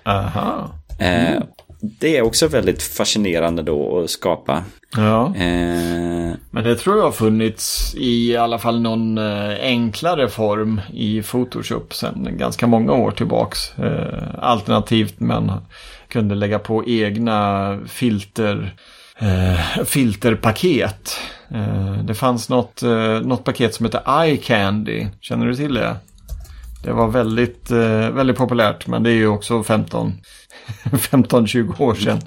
Aha. 0.04 0.74
Mm. 1.00 1.34
Eh, 1.34 1.44
det 1.80 2.18
är 2.18 2.22
också 2.22 2.48
väldigt 2.48 2.84
fascinerande 2.84 3.64
då 3.64 4.00
att 4.04 4.10
skapa. 4.10 4.64
Ja. 4.96 5.36
Eh... 5.36 6.34
Men 6.52 6.64
det 6.64 6.76
tror 6.76 6.98
jag 6.98 7.04
har 7.04 7.12
funnits 7.12 7.96
i 7.98 8.38
alla 8.38 8.60
fall 8.60 8.82
någon 8.82 9.18
eh, 9.18 9.56
enklare 9.62 10.30
form 10.30 10.82
i 10.94 11.22
Photoshop 11.22 11.94
sedan 11.94 12.28
ganska 12.32 12.68
många 12.68 12.94
år 12.94 13.12
tillbaks. 13.12 13.80
Eh, 13.80 14.24
alternativt 14.40 15.20
man 15.20 15.52
kunde 16.08 16.36
lägga 16.36 16.60
på 16.60 16.88
egna 16.88 17.80
filter 17.88 18.74
eh, 19.20 19.84
filterpaket. 19.86 21.20
Eh, 21.52 22.04
det 22.04 22.14
fanns 22.14 22.50
något, 22.50 22.84
eh, 22.84 23.22
något 23.22 23.44
paket 23.44 23.74
som 23.74 23.86
heter 23.86 24.24
Eye 24.24 24.38
Candy. 24.38 25.08
Känner 25.22 25.46
du 25.46 25.56
till 25.56 25.74
det? 25.74 25.96
Det 26.84 26.94
var 26.94 27.08
väldigt, 27.08 27.72
väldigt 27.72 28.38
populärt 28.38 28.88
men 28.88 29.04
det 29.04 29.10
är 29.10 29.16
ju 29.16 29.28
också 29.28 29.64
15 29.64 30.14
15-20 30.92 31.82
år 31.82 31.96
sedan. 31.96 32.22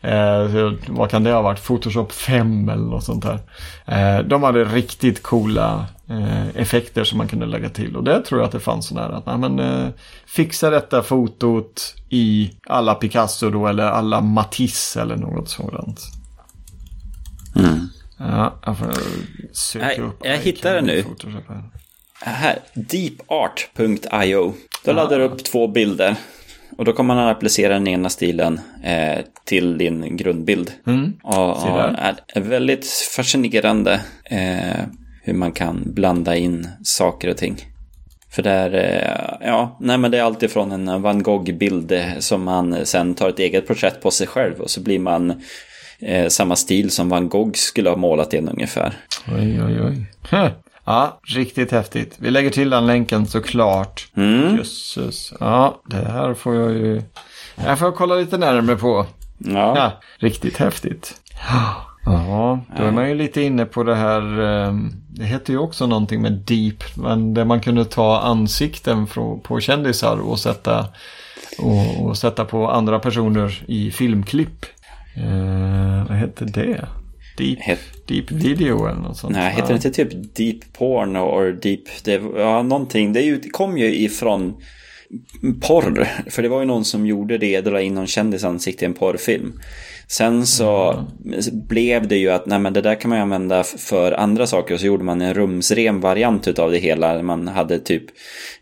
Eh, 0.00 0.72
vad 0.88 1.10
kan 1.10 1.24
det 1.24 1.32
ha 1.32 1.42
varit? 1.42 1.64
Photoshop 1.64 2.12
5 2.12 2.68
eller 2.68 2.84
något 2.84 3.04
sånt 3.04 3.24
där. 3.24 3.40
Eh, 3.86 4.24
de 4.24 4.42
hade 4.42 4.64
riktigt 4.64 5.22
coola 5.22 5.86
eh, 6.08 6.48
effekter 6.56 7.04
som 7.04 7.18
man 7.18 7.28
kunde 7.28 7.46
lägga 7.46 7.68
till. 7.68 7.96
Och 7.96 8.04
det 8.04 8.20
tror 8.20 8.40
jag 8.40 8.46
att 8.46 8.52
det 8.52 8.60
fanns 8.60 8.86
sådär 8.86 9.10
att 9.10 9.26
nej, 9.26 9.38
men, 9.38 9.58
eh, 9.58 9.88
fixa 10.26 10.70
detta 10.70 11.02
fotot 11.02 11.94
i 12.08 12.50
alla 12.66 12.94
Picasso 12.94 13.50
då 13.50 13.66
eller 13.66 13.84
alla 13.84 14.20
Matisse 14.20 15.02
eller 15.02 15.16
något 15.16 15.48
sådant. 15.48 16.00
Mm. 17.56 17.88
Ja, 18.18 18.60
jag 18.66 18.78
får 18.78 18.92
söka 19.52 19.86
Nej, 19.86 20.00
upp. 20.00 20.20
Jag 20.22 20.38
hittar 20.38 20.74
det 20.74 20.80
nu. 20.80 21.04
Här, 22.20 22.32
här 22.32 22.58
deepart.io. 22.74 24.54
Då 24.84 24.92
laddar 24.92 25.18
du 25.18 25.24
upp 25.24 25.44
två 25.44 25.68
bilder. 25.68 26.16
Och 26.78 26.84
då 26.84 26.92
kommer 26.92 27.14
man 27.14 27.24
att 27.24 27.36
applicera 27.36 27.72
den 27.72 27.88
ena 27.88 28.08
stilen 28.08 28.60
eh, 28.84 29.18
till 29.44 29.78
din 29.78 30.16
grundbild. 30.16 30.72
Mm. 30.86 31.12
Och, 31.22 31.50
och 31.50 31.80
är 32.28 32.40
väldigt 32.40 32.86
fascinerande 33.16 34.00
eh, 34.24 34.84
hur 35.22 35.34
man 35.34 35.52
kan 35.52 35.82
blanda 35.86 36.36
in 36.36 36.68
saker 36.82 37.28
och 37.28 37.36
ting. 37.36 37.56
För 38.30 38.42
där, 38.42 38.74
eh, 38.74 39.48
ja, 39.48 39.76
nej 39.80 39.98
men 39.98 40.10
det 40.10 40.18
är 40.18 40.22
alltifrån 40.22 40.72
en 40.72 41.02
van 41.02 41.22
Gogh-bild 41.22 41.92
eh, 41.92 42.18
som 42.18 42.44
man 42.44 42.86
sen 42.86 43.14
tar 43.14 43.28
ett 43.28 43.38
eget 43.38 43.66
porträtt 43.66 44.02
på 44.02 44.10
sig 44.10 44.26
själv 44.26 44.60
och 44.60 44.70
så 44.70 44.80
blir 44.80 44.98
man 44.98 45.42
eh, 45.98 46.28
samma 46.28 46.56
stil 46.56 46.90
som 46.90 47.08
van 47.08 47.28
Gogh 47.28 47.52
skulle 47.54 47.88
ha 47.88 47.96
målat 47.96 48.34
in 48.34 48.48
ungefär. 48.48 48.92
Oj, 49.28 49.62
oj, 49.62 49.80
oj. 49.82 50.06
Ja, 50.86 51.20
riktigt 51.22 51.72
häftigt. 51.72 52.16
Vi 52.18 52.30
lägger 52.30 52.50
till 52.50 52.70
den 52.70 52.86
länken 52.86 53.26
såklart. 53.26 54.08
Mm. 54.16 54.56
Jösses. 54.56 55.32
Ja, 55.40 55.80
det 55.86 56.08
här 56.08 56.34
får 56.34 56.54
jag 56.54 56.72
ju... 56.72 57.02
Det 57.56 57.62
här 57.62 57.76
får 57.76 57.86
jag 57.86 57.94
kolla 57.94 58.14
lite 58.14 58.38
närmare 58.38 58.76
på. 58.76 59.06
Ja. 59.38 59.76
ja 59.76 59.92
riktigt 60.18 60.56
häftigt. 60.56 61.20
Ja, 62.04 62.60
då 62.76 62.84
är 62.84 62.90
man 62.90 63.08
ju 63.08 63.14
lite 63.14 63.42
inne 63.42 63.64
på 63.64 63.82
det 63.82 63.94
här. 63.94 64.40
Ehm, 64.40 64.92
det 65.08 65.24
heter 65.24 65.52
ju 65.52 65.58
också 65.58 65.86
någonting 65.86 66.22
med 66.22 66.32
deep. 66.32 66.96
Men 66.96 67.34
där 67.34 67.44
man 67.44 67.60
kunde 67.60 67.84
ta 67.84 68.20
ansikten 68.20 69.06
på 69.42 69.60
kändisar 69.60 70.16
och 70.16 70.38
sätta, 70.38 70.86
och, 71.58 72.06
och 72.06 72.18
sätta 72.18 72.44
på 72.44 72.70
andra 72.70 72.98
personer 72.98 73.64
i 73.66 73.90
filmklipp. 73.90 74.64
Eh, 75.16 76.08
vad 76.08 76.18
heter 76.18 76.46
det? 76.46 76.88
Deep. 77.36 77.78
Deep 78.08 78.30
video 78.30 78.86
eller 78.86 79.00
något 79.00 79.16
sånt. 79.16 79.32
Nej, 79.36 79.54
heter 79.54 79.68
det 79.68 79.74
inte 79.74 79.90
typ 79.90 80.34
deep 80.36 80.72
porn 80.72 81.16
och 81.16 81.54
deep... 81.54 82.04
Det, 82.04 82.22
ja, 82.36 82.62
någonting. 82.62 83.12
Det, 83.12 83.20
ju, 83.20 83.36
det 83.36 83.48
kom 83.48 83.78
ju 83.78 83.94
ifrån 83.94 84.54
porr. 85.60 86.08
För 86.30 86.42
det 86.42 86.48
var 86.48 86.60
ju 86.60 86.66
någon 86.66 86.84
som 86.84 87.06
gjorde 87.06 87.38
det, 87.38 87.60
dra 87.60 87.80
in 87.80 87.94
någon 87.94 88.06
kändis 88.06 88.44
ansikte 88.44 88.84
i 88.84 88.86
en 88.86 88.94
porrfilm. 88.94 89.60
Sen 90.08 90.46
så 90.46 90.92
mm. 90.92 91.66
blev 91.68 92.08
det 92.08 92.16
ju 92.16 92.30
att 92.30 92.46
nej 92.46 92.58
men 92.58 92.72
det 92.72 92.80
där 92.80 92.94
kan 92.94 93.08
man 93.08 93.18
ju 93.18 93.22
använda 93.22 93.64
för 93.64 94.12
andra 94.12 94.46
saker 94.46 94.74
och 94.74 94.80
så 94.80 94.86
gjorde 94.86 95.04
man 95.04 95.20
en 95.20 95.34
rumsren 95.34 96.00
variant 96.00 96.48
utav 96.48 96.70
det 96.70 96.78
hela. 96.78 97.22
Man 97.22 97.48
hade 97.48 97.78
typ 97.78 98.04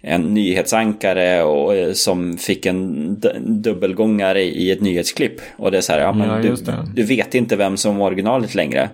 en 0.01 0.35
nyhetsankare 0.35 1.43
och, 1.43 1.77
eh, 1.77 1.93
som 1.93 2.39
fick 2.39 2.67
en 2.67 3.21
dubbelgångare 3.63 4.43
i 4.43 4.71
ett 4.71 4.81
nyhetsklipp. 4.81 5.41
Och 5.57 5.71
det 5.71 5.77
är 5.77 5.83
så 5.83 5.93
här, 5.93 6.01
ja 6.01 6.13
men 6.13 6.29
ja, 6.29 6.39
du, 6.39 6.57
du, 6.95 7.03
vet 7.03 7.35
inte 7.35 7.57
vem 7.57 7.77
som 7.77 7.97
var 7.97 8.07
originalet 8.07 8.55
längre. 8.55 8.91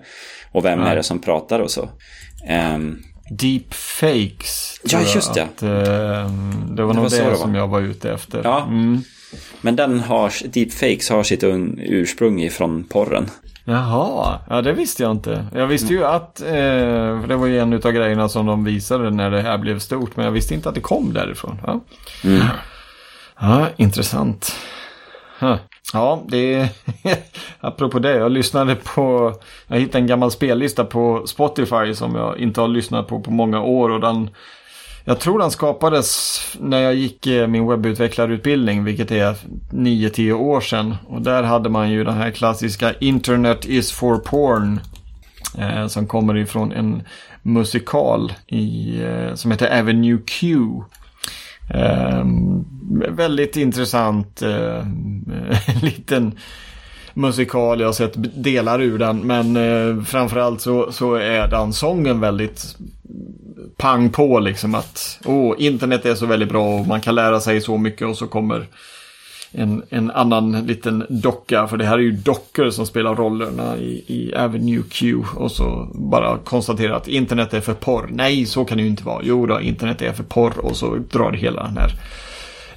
Och 0.53 0.65
vem 0.65 0.81
ja. 0.81 0.87
är 0.87 0.97
det 0.97 1.03
som 1.03 1.19
pratar 1.19 1.61
och 1.61 1.71
så. 1.71 1.89
Um, 2.75 3.03
Deepfakes. 3.31 4.81
Ja, 4.85 5.01
just 5.15 5.35
det. 5.35 5.43
Att, 5.43 5.63
uh, 5.63 5.69
det 5.69 5.77
var 5.77 6.75
det 6.75 6.85
nog 6.85 6.97
var 6.97 7.11
det, 7.11 7.17
det 7.17 7.31
var. 7.31 7.37
som 7.37 7.55
jag 7.55 7.69
var 7.69 7.81
ute 7.81 8.13
efter. 8.13 8.41
Ja. 8.45 8.63
Mm. 8.63 9.03
Men 9.61 9.77
den 9.77 10.01
har, 10.01 10.49
deepfakes 10.49 11.11
har 11.11 11.23
sitt 11.23 11.45
ursprung 11.79 12.41
ifrån 12.43 12.85
porren. 12.85 13.31
Jaha, 13.65 14.39
ja 14.49 14.63
det 14.63 14.73
visste 14.73 15.03
jag 15.03 15.13
inte. 15.13 15.47
Jag 15.55 15.67
visste 15.67 15.95
ju 15.95 16.05
att, 16.05 16.41
eh, 16.41 17.23
det 17.29 17.37
var 17.37 17.47
ju 17.47 17.59
en 17.59 17.73
av 17.73 17.93
grejerna 17.93 18.29
som 18.29 18.47
de 18.47 18.65
visade 18.65 19.11
när 19.11 19.31
det 19.31 19.43
här 19.43 19.59
blev 19.59 19.79
stort. 19.79 20.17
Men 20.17 20.25
jag 20.25 20.33
visste 20.33 20.55
inte 20.55 20.69
att 20.69 20.75
det 20.75 20.81
kom 20.81 21.13
därifrån. 21.13 21.59
Ja, 21.67 21.81
mm. 22.25 22.43
ja 23.41 23.69
intressant. 23.77 24.57
Ja, 25.93 26.23
det 26.29 26.55
är... 26.55 26.69
Apropå 27.61 27.99
det, 27.99 28.17
jag 28.17 28.33
lyssnade 28.33 28.77
på... 28.77 29.35
Jag 29.67 29.81
hittade 29.81 29.99
en 29.99 30.07
gammal 30.07 30.31
spellista 30.31 30.85
på 30.85 31.27
Spotify 31.27 31.95
som 31.95 32.15
jag 32.15 32.39
inte 32.39 32.61
har 32.61 32.69
lyssnat 32.69 33.09
på 33.09 33.21
på 33.21 33.31
många 33.31 33.63
år. 33.63 33.91
Och 33.91 34.01
den 34.01 34.31
jag 35.05 35.21
tror 35.21 35.39
den 35.39 35.51
skapades 35.51 36.41
när 36.61 36.81
jag 36.81 36.95
gick 36.95 37.27
eh, 37.27 37.47
min 37.47 37.69
webbutvecklarutbildning, 37.69 38.85
vilket 38.85 39.11
är 39.11 39.37
9-10 39.71 40.33
år 40.33 40.61
sedan. 40.61 40.97
Och 41.07 41.23
där 41.23 41.43
hade 41.43 41.69
man 41.69 41.91
ju 41.91 42.05
den 42.05 42.15
här 42.15 42.31
klassiska 42.31 42.95
Internet 42.95 43.65
is 43.65 43.93
for 43.93 44.19
porn. 44.19 44.81
Eh, 45.59 45.87
som 45.87 46.07
kommer 46.07 46.37
ifrån 46.37 46.73
en 46.73 47.03
musikal 47.43 48.33
i, 48.47 49.01
eh, 49.03 49.35
som 49.35 49.51
heter 49.51 49.81
Avenue 49.81 50.19
Q. 50.27 50.59
Eh, 51.75 52.25
väldigt 53.09 53.57
intressant 53.57 54.43
eh, 54.43 54.85
liten 55.83 56.33
musikal. 57.15 57.81
Jag 57.81 57.89
har 57.89 57.93
sett 57.93 58.43
delar 58.43 58.83
ur 58.83 58.99
den. 58.99 59.19
Men 59.19 59.57
eh, 59.57 60.05
framförallt 60.05 60.61
så, 60.61 60.93
så 60.93 61.15
är 61.15 61.49
den 61.49 61.73
sången 61.73 62.21
väldigt 62.21 62.77
pang 63.77 64.11
på 64.11 64.41
liksom 64.41 64.75
att 64.75 65.21
oh, 65.25 65.55
internet 65.59 66.07
är 66.07 66.15
så 66.15 66.27
väldigt 66.27 66.49
bra 66.49 66.75
och 66.75 66.87
man 66.87 67.01
kan 67.01 67.15
lära 67.15 67.41
sig 67.41 67.61
så 67.61 67.79
mycket 67.79 68.09
och 68.09 68.17
så 68.17 68.27
kommer 68.27 68.67
en, 69.53 69.83
en 69.91 70.11
annan 70.11 70.67
liten 70.67 71.07
docka. 71.09 71.67
För 71.67 71.77
det 71.77 71.85
här 71.85 71.99
är 71.99 72.03
ju 72.03 72.13
dockor 72.13 72.71
som 72.71 72.87
spelar 72.87 73.15
rollerna 73.15 73.77
i, 73.77 74.05
i 74.07 74.35
Avenue 74.35 74.83
Q. 74.91 75.17
Och 75.37 75.51
så 75.51 75.89
bara 75.95 76.39
konstatera 76.39 76.97
att 76.97 77.09
internet 77.09 77.55
är 77.55 77.61
för 77.61 77.75
porr. 77.75 78.09
Nej, 78.11 78.47
så 78.47 78.65
kan 78.65 78.79
det 78.79 78.83
ju 78.83 78.91
inte 78.91 79.05
vara. 79.05 79.21
Jo 79.23 79.47
då, 79.47 79.61
internet 79.61 80.03
är 80.03 80.13
för 80.13 80.25
porr. 80.25 80.59
Och 80.59 80.77
så 80.77 80.97
drar 80.97 81.33
hela 81.33 81.63
den 81.63 81.77
här 81.77 81.93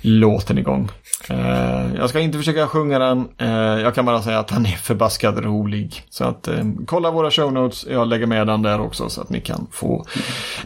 låten 0.01 0.57
igång. 0.57 0.89
Eh, 1.29 1.95
jag 1.95 2.09
ska 2.09 2.19
inte 2.19 2.37
försöka 2.37 2.67
sjunga 2.67 2.99
den. 2.99 3.27
Eh, 3.37 3.81
jag 3.81 3.95
kan 3.95 4.05
bara 4.05 4.21
säga 4.21 4.39
att 4.39 4.51
han 4.51 4.65
är 4.65 4.69
förbaskat 4.69 5.37
rolig. 5.37 6.03
Så 6.09 6.23
att 6.23 6.47
eh, 6.47 6.63
kolla 6.85 7.11
våra 7.11 7.31
show 7.31 7.53
notes. 7.53 7.85
Jag 7.89 8.07
lägger 8.07 8.25
med 8.25 8.47
den 8.47 8.61
där 8.61 8.81
också 8.81 9.09
så 9.09 9.21
att 9.21 9.29
ni 9.29 9.41
kan 9.41 9.67
få 9.71 10.05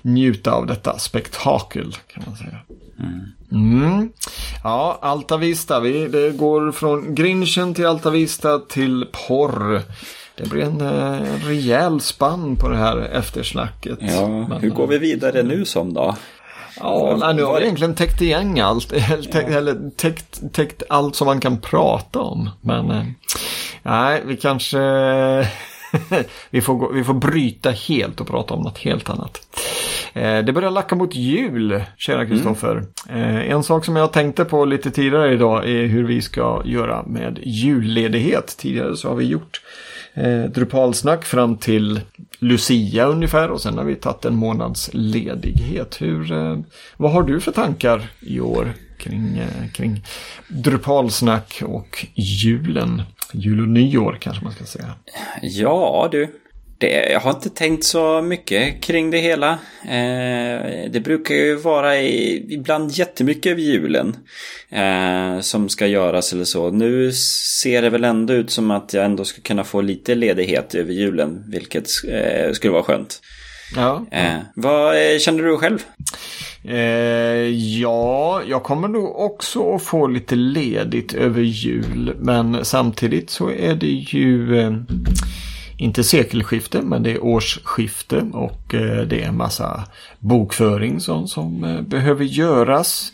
njuta 0.01 0.51
av 0.51 0.65
detta 0.65 0.99
spektakel. 0.99 1.95
Kan 2.13 2.23
man 2.25 2.35
säga. 2.35 2.57
Mm. 3.51 4.11
Ja, 4.63 4.99
Alta 5.01 5.37
Vista. 5.37 5.79
Vi, 5.79 6.07
det 6.07 6.31
går 6.31 6.71
från 6.71 7.15
Grinchen 7.15 7.73
till 7.73 7.85
Alta 7.85 8.09
Vista 8.09 8.59
till 8.59 9.05
porr. 9.27 9.81
Det 10.37 10.49
blir 10.49 10.63
en 10.63 10.81
eh, 10.81 11.47
rejäl 11.47 12.01
spann 12.01 12.55
på 12.55 12.69
det 12.69 12.77
här 12.77 12.97
eftersnacket. 12.97 13.99
Ja, 14.01 14.27
Men, 14.27 14.61
hur 14.61 14.69
går 14.69 14.87
vi 14.87 14.97
vidare 14.97 15.43
nu 15.43 15.65
som 15.65 15.93
då? 15.93 16.15
Ja, 16.79 17.17
nej, 17.19 17.35
nu 17.35 17.43
har 17.43 17.57
vi 17.57 17.63
egentligen 17.63 17.95
täckt 17.95 18.21
igen 18.21 18.61
allt. 18.61 18.93
Eller 19.33 19.89
täckt, 19.89 20.53
täckt 20.53 20.83
allt 20.89 21.15
som 21.15 21.25
man 21.25 21.39
kan 21.39 21.61
prata 21.61 22.19
om. 22.19 22.49
Men 22.61 22.91
eh, 22.91 23.03
nej, 23.83 24.21
vi 24.25 24.37
kanske... 24.37 24.79
vi, 26.49 26.61
får 26.61 26.75
gå, 26.75 26.91
vi 26.91 27.03
får 27.03 27.13
bryta 27.13 27.69
helt 27.69 28.21
och 28.21 28.27
prata 28.27 28.53
om 28.53 28.61
något 28.61 28.77
helt 28.77 29.09
annat. 29.09 29.41
Eh, 30.13 30.39
det 30.39 30.53
börjar 30.53 30.71
lacka 30.71 30.95
mot 30.95 31.15
jul, 31.15 31.83
kära 31.97 32.25
Kristoffer. 32.25 32.83
Mm. 33.09 33.51
En 33.51 33.63
sak 33.63 33.85
som 33.85 33.95
jag 33.95 34.13
tänkte 34.13 34.45
på 34.45 34.65
lite 34.65 34.91
tidigare 34.91 35.33
idag 35.33 35.69
är 35.69 35.85
hur 35.85 36.03
vi 36.03 36.21
ska 36.21 36.61
göra 36.65 37.03
med 37.03 37.39
julledighet. 37.43 38.55
Tidigare 38.57 38.95
så 38.97 39.07
har 39.07 39.15
vi 39.15 39.25
gjort 39.25 39.61
eh, 40.13 40.43
Drupalsnack 40.43 41.25
fram 41.25 41.57
till 41.57 42.01
Lucia 42.39 43.05
ungefär 43.05 43.51
och 43.51 43.61
sen 43.61 43.77
har 43.77 43.85
vi 43.85 43.95
tagit 43.95 44.25
en 44.25 44.35
månads 44.35 44.89
ledighet. 44.93 46.01
Hur, 46.01 46.31
eh, 46.31 46.59
vad 46.97 47.11
har 47.11 47.23
du 47.23 47.39
för 47.39 47.51
tankar 47.51 48.09
i 48.19 48.39
år 48.39 48.73
kring, 48.97 49.37
eh, 49.37 49.71
kring 49.73 50.03
Drupalsnack 50.47 51.61
och 51.65 52.05
julen? 52.15 53.01
Jul 53.33 53.61
och 53.61 53.67
nyår 53.67 54.17
kanske 54.21 54.43
man 54.43 54.53
ska 54.53 54.65
säga. 54.65 54.93
Ja 55.41 56.09
du, 56.11 56.27
det, 56.77 57.09
jag 57.11 57.19
har 57.19 57.31
inte 57.31 57.49
tänkt 57.49 57.83
så 57.83 58.21
mycket 58.21 58.83
kring 58.83 59.11
det 59.11 59.17
hela. 59.17 59.51
Eh, 59.83 60.89
det 60.91 61.03
brukar 61.03 61.35
ju 61.35 61.55
vara 61.55 61.97
i, 61.97 62.45
ibland 62.53 62.91
jättemycket 62.91 63.51
över 63.51 63.61
julen 63.61 64.17
eh, 64.69 65.39
som 65.39 65.69
ska 65.69 65.87
göras 65.87 66.33
eller 66.33 66.45
så. 66.45 66.71
Nu 66.71 67.11
ser 67.61 67.81
det 67.81 67.89
väl 67.89 68.03
ändå 68.03 68.33
ut 68.33 68.51
som 68.51 68.71
att 68.71 68.93
jag 68.93 69.05
ändå 69.05 69.25
ska 69.25 69.41
kunna 69.41 69.63
få 69.63 69.81
lite 69.81 70.15
ledighet 70.15 70.75
över 70.75 70.93
julen, 70.93 71.43
vilket 71.47 71.87
eh, 72.09 72.51
skulle 72.51 72.73
vara 72.73 72.83
skönt. 72.83 73.21
Ja. 73.75 74.05
Eh, 74.11 74.37
vad 74.55 75.13
eh, 75.13 75.19
känner 75.19 75.43
du 75.43 75.57
själv? 75.57 75.79
Eh, 76.63 76.77
ja, 77.79 78.41
jag 78.47 78.63
kommer 78.63 78.87
nog 78.87 79.19
också 79.19 79.75
att 79.75 79.83
få 79.83 80.07
lite 80.07 80.35
ledigt 80.35 81.13
över 81.13 81.41
jul. 81.41 82.15
Men 82.19 82.65
samtidigt 82.65 83.29
så 83.29 83.51
är 83.51 83.75
det 83.75 83.87
ju 83.87 84.57
inte 85.77 86.03
sekelskifte, 86.03 86.81
men 86.81 87.03
det 87.03 87.11
är 87.11 87.23
årsskifte 87.23 88.25
och 88.33 88.73
eh, 88.73 89.01
det 89.01 89.23
är 89.23 89.27
en 89.27 89.37
massa 89.37 89.83
bokföring 90.19 90.99
som, 90.99 91.27
som 91.27 91.63
eh, 91.63 91.81
behöver 91.81 92.25
göras. 92.25 93.11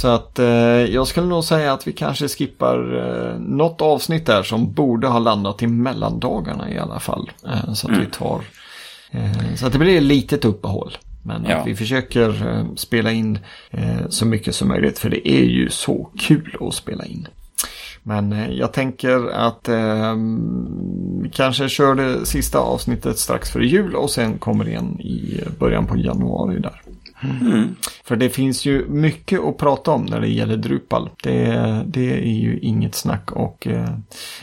Så 0.00 0.08
att 0.08 0.38
eh, 0.38 0.46
jag 0.46 1.06
skulle 1.06 1.26
nog 1.26 1.44
säga 1.44 1.72
att 1.72 1.86
vi 1.86 1.92
kanske 1.92 2.28
skippar 2.28 2.96
eh, 2.96 3.38
något 3.40 3.80
avsnitt 3.80 4.26
där 4.26 4.42
som 4.42 4.72
borde 4.72 5.06
ha 5.06 5.18
landat 5.18 5.62
i 5.62 5.66
mellandagarna 5.66 6.70
i 6.70 6.78
alla 6.78 7.00
fall. 7.00 7.30
Eh, 7.46 7.72
så 7.72 7.86
att 7.86 7.94
mm. 7.94 8.00
vi 8.00 8.06
tar 8.18 8.34
eh, 8.34 8.61
så 9.56 9.66
att 9.66 9.72
det 9.72 9.78
blir 9.78 9.96
ett 9.96 10.02
litet 10.02 10.44
uppehåll. 10.44 10.96
Men 11.24 11.44
ja. 11.48 11.56
att 11.56 11.66
vi 11.66 11.76
försöker 11.76 12.48
eh, 12.48 12.66
spela 12.76 13.12
in 13.12 13.38
så 14.08 14.26
mycket 14.26 14.54
som 14.54 14.68
möjligt 14.68 14.98
för 14.98 15.10
det 15.10 15.28
är 15.28 15.44
ju 15.44 15.68
så 15.70 16.10
kul 16.18 16.56
att 16.60 16.74
spela 16.74 17.04
in. 17.04 17.28
Men 18.02 18.32
eh, 18.32 18.50
jag 18.50 18.72
tänker 18.72 19.30
att 19.30 19.68
eh, 19.68 20.16
kanske 21.32 21.68
kör 21.68 21.94
det 21.94 22.26
sista 22.26 22.58
avsnittet 22.58 23.18
strax 23.18 23.50
före 23.50 23.66
jul 23.66 23.94
och 23.94 24.10
sen 24.10 24.38
kommer 24.38 24.68
igen 24.68 25.00
i 25.00 25.40
början 25.58 25.86
på 25.86 25.96
januari 25.96 26.58
där. 26.58 26.82
Mm. 27.22 27.76
För 28.04 28.16
det 28.16 28.30
finns 28.30 28.64
ju 28.64 28.86
mycket 28.88 29.40
att 29.40 29.58
prata 29.58 29.90
om 29.90 30.04
när 30.04 30.20
det 30.20 30.28
gäller 30.28 30.56
Drupal. 30.56 31.10
Det, 31.22 31.82
det 31.86 32.12
är 32.12 32.32
ju 32.32 32.58
inget 32.58 32.94
snack 32.94 33.32
och 33.32 33.66
eh, 33.66 33.94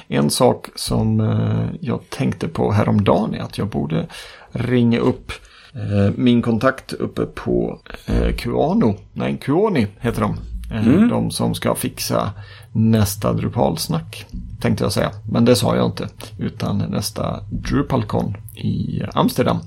en 0.08 0.30
sak 0.30 0.68
som 0.76 1.20
eh, 1.20 1.66
jag 1.82 2.10
tänkte 2.10 2.48
på 2.48 2.72
häromdagen 2.72 3.34
är 3.34 3.40
att 3.40 3.58
jag 3.58 3.68
borde 3.68 4.08
ringa 4.52 5.00
upp 5.00 5.32
eh, 5.74 6.14
min 6.16 6.42
kontakt 6.42 6.94
uppe 6.94 7.26
på 7.26 7.80
eh, 8.06 8.36
Kuano. 8.36 8.96
Nej, 9.14 9.38
Kuoni 9.42 9.88
heter 10.00 10.22
de. 10.22 10.38
Eh, 10.72 10.88
mm. 10.88 11.10
De 11.10 11.32
som 11.32 11.56
ska 11.56 11.76
fixa 11.76 12.32
nästa 12.74 13.34
Drupalsnack. 13.34 14.26
Tänkte 14.62 14.84
jag 14.84 14.94
säga. 14.94 15.12
Men 15.32 15.46
det 15.46 15.56
sa 15.56 15.76
jag 15.76 15.86
inte. 15.86 16.10
Utan 16.40 16.78
nästa 16.78 17.40
Drupalcon 17.52 18.38
i 18.56 19.04
Amsterdam. 19.14 19.60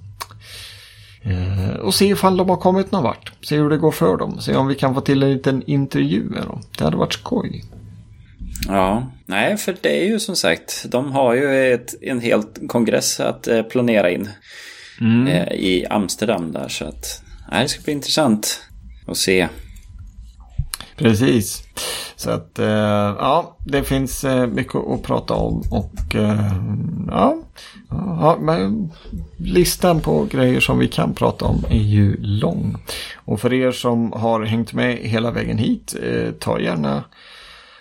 Och 1.82 1.94
se 1.94 2.06
ifall 2.06 2.36
de 2.36 2.48
har 2.48 2.56
kommit 2.56 2.92
någon 2.92 3.02
vart. 3.02 3.32
Se 3.42 3.56
hur 3.56 3.70
det 3.70 3.76
går 3.76 3.90
för 3.90 4.16
dem. 4.16 4.40
Se 4.40 4.56
om 4.56 4.66
vi 4.66 4.74
kan 4.74 4.94
få 4.94 5.00
till 5.00 5.22
en 5.22 5.32
liten 5.32 5.62
intervju 5.66 6.24
med 6.24 6.42
dem. 6.42 6.60
Det 6.78 6.84
hade 6.84 6.96
varit 6.96 7.12
skoj. 7.12 7.64
Ja, 8.68 9.06
nej 9.26 9.56
för 9.56 9.76
det 9.80 10.02
är 10.02 10.06
ju 10.06 10.20
som 10.20 10.36
sagt. 10.36 10.84
De 10.88 11.12
har 11.12 11.34
ju 11.34 11.72
ett, 11.74 11.94
en 12.02 12.20
hel 12.20 12.42
kongress 12.68 13.20
att 13.20 13.48
planera 13.70 14.10
in. 14.10 14.28
Mm. 15.00 15.26
Eh, 15.26 15.52
I 15.52 15.86
Amsterdam 15.90 16.52
där 16.52 16.68
så 16.68 16.84
att. 16.84 17.22
Nej, 17.50 17.62
det 17.62 17.68
ska 17.68 17.82
bli 17.82 17.92
intressant 17.92 18.60
att 19.06 19.16
se. 19.16 19.48
Precis. 20.96 21.62
Så 22.16 22.30
att 22.30 22.58
eh, 22.58 22.66
ja, 23.18 23.56
det 23.66 23.82
finns 23.82 24.24
eh, 24.24 24.46
mycket 24.46 24.74
att 24.74 25.02
prata 25.02 25.34
om 25.34 25.62
och 25.70 26.14
eh, 26.14 26.52
ja, 27.08 27.36
ja 27.90 28.38
men 28.40 28.92
listan 29.36 30.00
på 30.00 30.24
grejer 30.24 30.60
som 30.60 30.78
vi 30.78 30.88
kan 30.88 31.14
prata 31.14 31.44
om 31.44 31.64
är 31.70 31.82
ju 31.82 32.16
lång. 32.20 32.76
Och 33.14 33.40
för 33.40 33.52
er 33.52 33.72
som 33.72 34.12
har 34.12 34.42
hängt 34.42 34.72
med 34.72 34.96
hela 34.96 35.30
vägen 35.30 35.58
hit, 35.58 35.96
ta 36.38 36.60
gärna 36.60 37.04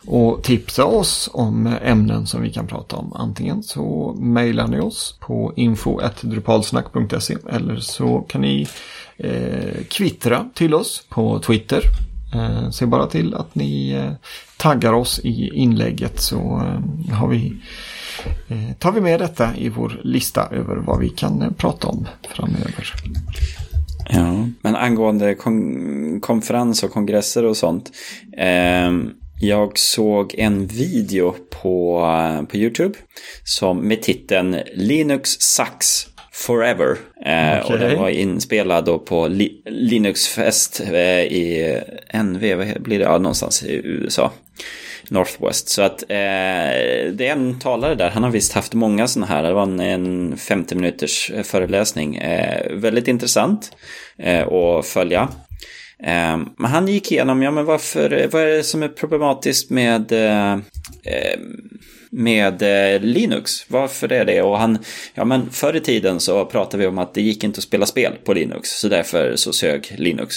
och 0.08 0.44
tipsa 0.44 0.86
oss 0.86 1.30
om 1.34 1.68
ämnen 1.84 2.28
som 2.28 2.42
vi 2.42 2.54
kan 2.54 2.68
prata 2.68 2.96
om. 2.96 3.14
Antingen 3.14 3.64
så 3.64 4.16
mejlar 4.20 4.68
ni 4.68 4.80
oss 4.80 5.18
på 5.20 5.54
info.drupalsnack.se 5.56 7.36
eller 7.50 7.76
så 7.76 8.20
kan 8.20 8.42
ni 8.42 8.68
eh, 9.18 9.84
kvittra 9.90 10.50
till 10.54 10.74
oss 10.74 11.06
på 11.10 11.40
Twitter 11.40 11.82
Eh, 12.34 12.70
se 12.70 12.86
bara 12.86 13.08
till 13.08 13.34
att 13.34 13.56
ni 13.56 13.92
eh, 13.92 14.12
taggar 14.58 14.94
oss 14.94 15.20
i 15.24 15.50
inlägget 15.54 16.20
så 16.20 16.38
eh, 16.38 17.16
har 17.16 17.28
vi, 17.28 17.54
eh, 18.48 18.78
tar 18.80 18.92
vi 18.92 19.02
med 19.02 19.20
detta 19.20 19.56
i 19.56 19.70
vår 19.70 20.02
lista 20.04 20.48
över 20.52 20.76
vad 20.76 21.00
vi 21.00 21.10
kan 21.10 21.42
eh, 21.42 21.52
prata 21.52 21.88
om 21.88 22.08
framöver. 22.36 22.94
Ja, 24.10 24.48
men 24.62 24.76
angående 24.76 25.36
kon 25.36 26.20
konferens 26.22 26.84
och 26.84 26.92
kongresser 26.92 27.46
och 27.46 27.58
sånt. 27.58 27.92
Eh, 28.38 28.92
jag 29.42 29.80
såg 29.80 30.36
en 30.38 30.68
video 30.68 31.36
på, 31.50 32.02
på 32.50 32.58
YouTube 32.58 32.98
som 33.44 33.88
med 33.88 34.02
titeln 34.02 34.58
Linux 34.74 35.30
Sucks 35.30 36.08
Forever. 36.32 36.98
Eh, 37.26 37.66
okay. 37.66 37.74
Och 37.74 37.80
den 37.80 38.00
var 38.00 38.10
inspelad 38.10 38.86
då 38.86 39.00
på 39.00 39.28
Li 39.28 39.62
Linux-fest 39.66 40.82
eh, 40.92 41.22
i 41.22 41.82
NV, 42.14 42.56
vad 42.56 42.82
blir 42.82 43.00
det? 43.00 43.06
Ja, 43.06 43.18
någonstans 43.18 43.64
i 43.64 43.82
USA. 43.84 44.32
Northwest. 45.10 45.70
Så 45.70 45.82
att 45.82 46.02
eh, 46.02 46.08
det 47.14 47.28
är 47.28 47.32
en 47.32 47.60
talare 47.60 47.96
där. 47.96 48.10
Han 48.10 48.24
har 48.24 48.30
visst 48.30 48.54
haft 48.54 48.74
många 48.74 49.08
sådana 49.08 49.28
här. 49.28 49.44
Det 49.44 49.54
var 49.54 49.64
en, 49.64 49.80
en 49.80 50.38
50 50.38 50.76
minuters 50.76 51.32
föreläsning. 51.44 52.16
Eh, 52.16 52.72
väldigt 52.72 53.08
intressant 53.08 53.72
eh, 54.18 54.48
att 54.48 54.86
följa. 54.86 55.30
Eh, 56.04 56.38
men 56.58 56.72
han 56.72 56.88
gick 56.88 57.12
igenom, 57.12 57.42
ja 57.42 57.52
men 57.52 57.66
varför, 57.66 58.14
eh, 58.14 58.30
vad 58.32 58.42
är 58.42 58.48
det 58.48 58.64
som 58.64 58.84
är 58.84 58.88
problematiskt 58.88 59.70
med 59.70 60.12
eh, 60.12 60.52
ehm, 61.04 61.70
med 62.12 62.62
eh, 62.62 63.02
Linux. 63.02 63.66
Varför 63.68 64.12
är 64.12 64.26
det? 64.26 64.42
Och 64.42 64.58
han, 64.58 64.78
ja 65.14 65.26
men 65.26 65.50
förr 65.50 65.76
i 65.76 65.80
tiden 65.80 66.20
så 66.20 66.46
pratade 66.46 66.84
vi 66.84 66.88
om 66.88 66.98
att 66.98 67.14
det 67.14 67.22
gick 67.22 67.44
inte 67.44 67.58
att 67.58 67.64
spela 67.64 67.86
spel 67.86 68.14
på 68.24 68.34
Linux, 68.34 68.70
så 68.70 68.88
därför 68.88 69.36
så 69.36 69.54
sög 69.54 69.96
Linux. 69.98 70.36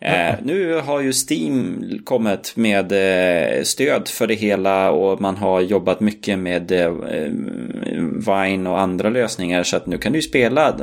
Eh, 0.00 0.34
nu 0.42 0.74
har 0.74 1.00
ju 1.00 1.12
Steam 1.28 1.84
kommit 2.04 2.52
med 2.56 2.92
eh, 2.92 3.62
stöd 3.62 4.08
för 4.08 4.26
det 4.26 4.34
hela 4.34 4.90
och 4.90 5.20
man 5.20 5.36
har 5.36 5.60
jobbat 5.60 6.00
mycket 6.00 6.38
med 6.38 6.72
eh, 6.72 6.86
ehm, 6.86 8.24
Vine 8.26 8.70
och 8.70 8.80
andra 8.80 9.10
lösningar 9.10 9.62
så 9.62 9.76
att 9.76 9.86
nu 9.86 9.98
kan 9.98 10.12
du 10.12 10.22
spela 10.22 10.76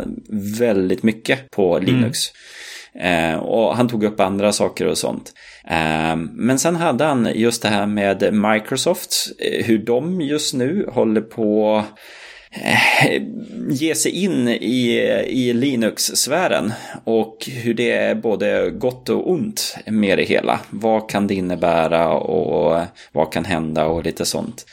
väldigt 0.59 1.03
mycket 1.03 1.51
på 1.51 1.79
Linux. 1.79 2.29
Mm. 2.29 2.35
Eh, 2.99 3.35
och 3.35 3.75
han 3.75 3.87
tog 3.87 4.03
upp 4.03 4.19
andra 4.19 4.51
saker 4.51 4.87
och 4.87 4.97
sånt. 4.97 5.33
Eh, 5.67 6.15
men 6.33 6.59
sen 6.59 6.75
hade 6.75 7.03
han 7.03 7.29
just 7.35 7.61
det 7.61 7.69
här 7.69 7.85
med 7.85 8.33
Microsoft, 8.33 9.15
eh, 9.39 9.65
hur 9.65 9.77
de 9.77 10.21
just 10.21 10.53
nu 10.53 10.89
håller 10.91 11.21
på 11.21 11.83
ge 13.69 13.95
sig 13.95 14.11
in 14.11 14.47
i, 14.47 14.99
i 15.27 15.53
Linux-sfären 15.53 16.73
och 17.03 17.37
hur 17.51 17.73
det 17.73 17.91
är 17.91 18.15
både 18.15 18.69
gott 18.69 19.09
och 19.09 19.31
ont 19.31 19.77
med 19.85 20.17
det 20.17 20.23
hela. 20.23 20.59
Vad 20.69 21.09
kan 21.09 21.27
det 21.27 21.33
innebära 21.33 22.13
och 22.13 22.81
vad 23.11 23.33
kan 23.33 23.45
hända 23.45 23.85
och 23.85 24.03
lite 24.03 24.25
sånt. 24.25 24.65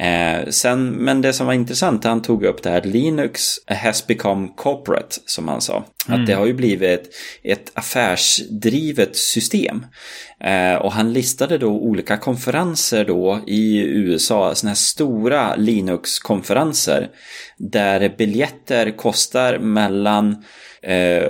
Eh, 0.00 0.48
sen, 0.48 0.90
men 0.90 1.20
det 1.22 1.32
som 1.32 1.46
var 1.46 1.54
intressant, 1.54 2.04
han 2.04 2.22
tog 2.22 2.44
upp 2.44 2.62
det 2.62 2.70
här 2.70 2.82
Linux 2.82 3.42
has 3.66 4.06
become 4.06 4.48
corporate, 4.56 5.16
som 5.24 5.48
han 5.48 5.60
sa. 5.60 5.84
Mm. 6.08 6.20
Att 6.20 6.26
det 6.26 6.32
har 6.32 6.46
ju 6.46 6.52
blivit 6.52 7.14
ett 7.42 7.70
affärsdrivet 7.74 9.16
system. 9.16 9.86
Eh, 10.40 10.74
och 10.74 10.92
han 10.92 11.12
listade 11.12 11.58
då 11.58 11.70
olika 11.70 12.16
konferenser 12.16 13.04
då 13.04 13.40
i 13.46 13.78
USA, 13.78 14.54
sådana 14.54 14.70
här 14.70 14.76
stora 14.76 15.56
Linux-konferenser. 15.56 17.08
Där 17.56 18.14
biljetter 18.18 18.96
kostar 18.96 19.58
mellan 19.58 20.44
eh, 20.82 21.26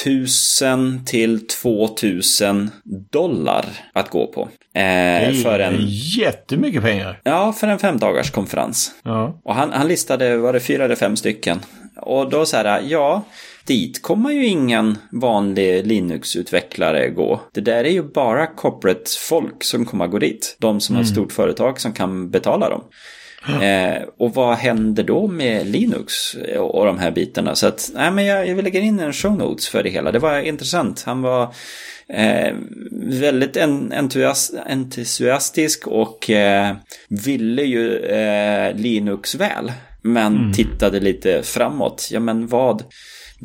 1000 0.00 1.04
till 1.04 1.46
2000 1.46 2.70
dollar 3.10 3.64
att 3.92 4.10
gå 4.10 4.26
på. 4.26 4.42
Eh, 4.42 4.48
det 4.74 5.44
är 5.44 5.58
en... 5.58 5.76
jättemycket 6.18 6.82
pengar. 6.82 7.20
Ja, 7.24 7.52
för 7.52 7.66
en 7.66 7.78
femdagars 7.78 8.30
konferens. 8.30 8.94
Ja. 9.02 9.40
Och 9.44 9.54
han, 9.54 9.72
han 9.72 9.88
listade, 9.88 10.36
var 10.36 10.52
det 10.52 10.60
fyra 10.60 10.84
eller 10.84 10.96
fem 10.96 11.16
stycken? 11.16 11.60
Och 11.96 12.30
då 12.30 12.46
så 12.46 12.56
här, 12.56 12.82
ja, 12.88 13.24
dit 13.66 14.02
kommer 14.02 14.30
ju 14.30 14.46
ingen 14.46 14.98
vanlig 15.12 15.86
Linux-utvecklare 15.86 17.08
gå. 17.08 17.40
Det 17.52 17.60
där 17.60 17.84
är 17.84 17.90
ju 17.90 18.02
bara 18.02 18.46
corporate-folk 18.46 19.64
som 19.64 19.84
kommer 19.86 20.04
att 20.04 20.10
gå 20.10 20.18
dit. 20.18 20.56
De 20.58 20.80
som 20.80 20.94
mm. 20.94 20.98
har 20.98 21.02
ett 21.04 21.12
stort 21.12 21.32
företag 21.32 21.80
som 21.80 21.92
kan 21.92 22.30
betala 22.30 22.68
dem. 22.68 22.84
Eh, 23.48 24.02
och 24.18 24.34
vad 24.34 24.56
händer 24.56 25.02
då 25.02 25.26
med 25.26 25.66
Linux 25.66 26.34
och, 26.34 26.74
och 26.74 26.86
de 26.86 26.98
här 26.98 27.10
bitarna? 27.10 27.54
Så 27.54 27.66
att, 27.66 27.90
nej 27.94 28.10
men 28.10 28.24
jag, 28.24 28.48
jag 28.48 28.54
vill 28.54 28.64
lägga 28.64 28.80
in 28.80 29.00
en 29.00 29.12
show 29.12 29.38
notes 29.38 29.68
för 29.68 29.82
det 29.82 29.90
hela. 29.90 30.12
Det 30.12 30.18
var 30.18 30.38
intressant. 30.38 31.02
Han 31.06 31.22
var 31.22 31.54
eh, 32.08 32.54
väldigt 33.02 33.56
en, 33.56 33.92
entusiast, 33.92 34.54
entusiastisk 34.66 35.86
och 35.86 36.30
eh, 36.30 36.76
ville 37.08 37.62
ju 37.62 37.96
eh, 37.96 38.74
Linux 38.74 39.34
väl. 39.34 39.72
Men 40.02 40.36
mm. 40.36 40.52
tittade 40.52 41.00
lite 41.00 41.42
framåt. 41.42 42.08
Ja 42.12 42.20
men 42.20 42.46
vad 42.46 42.82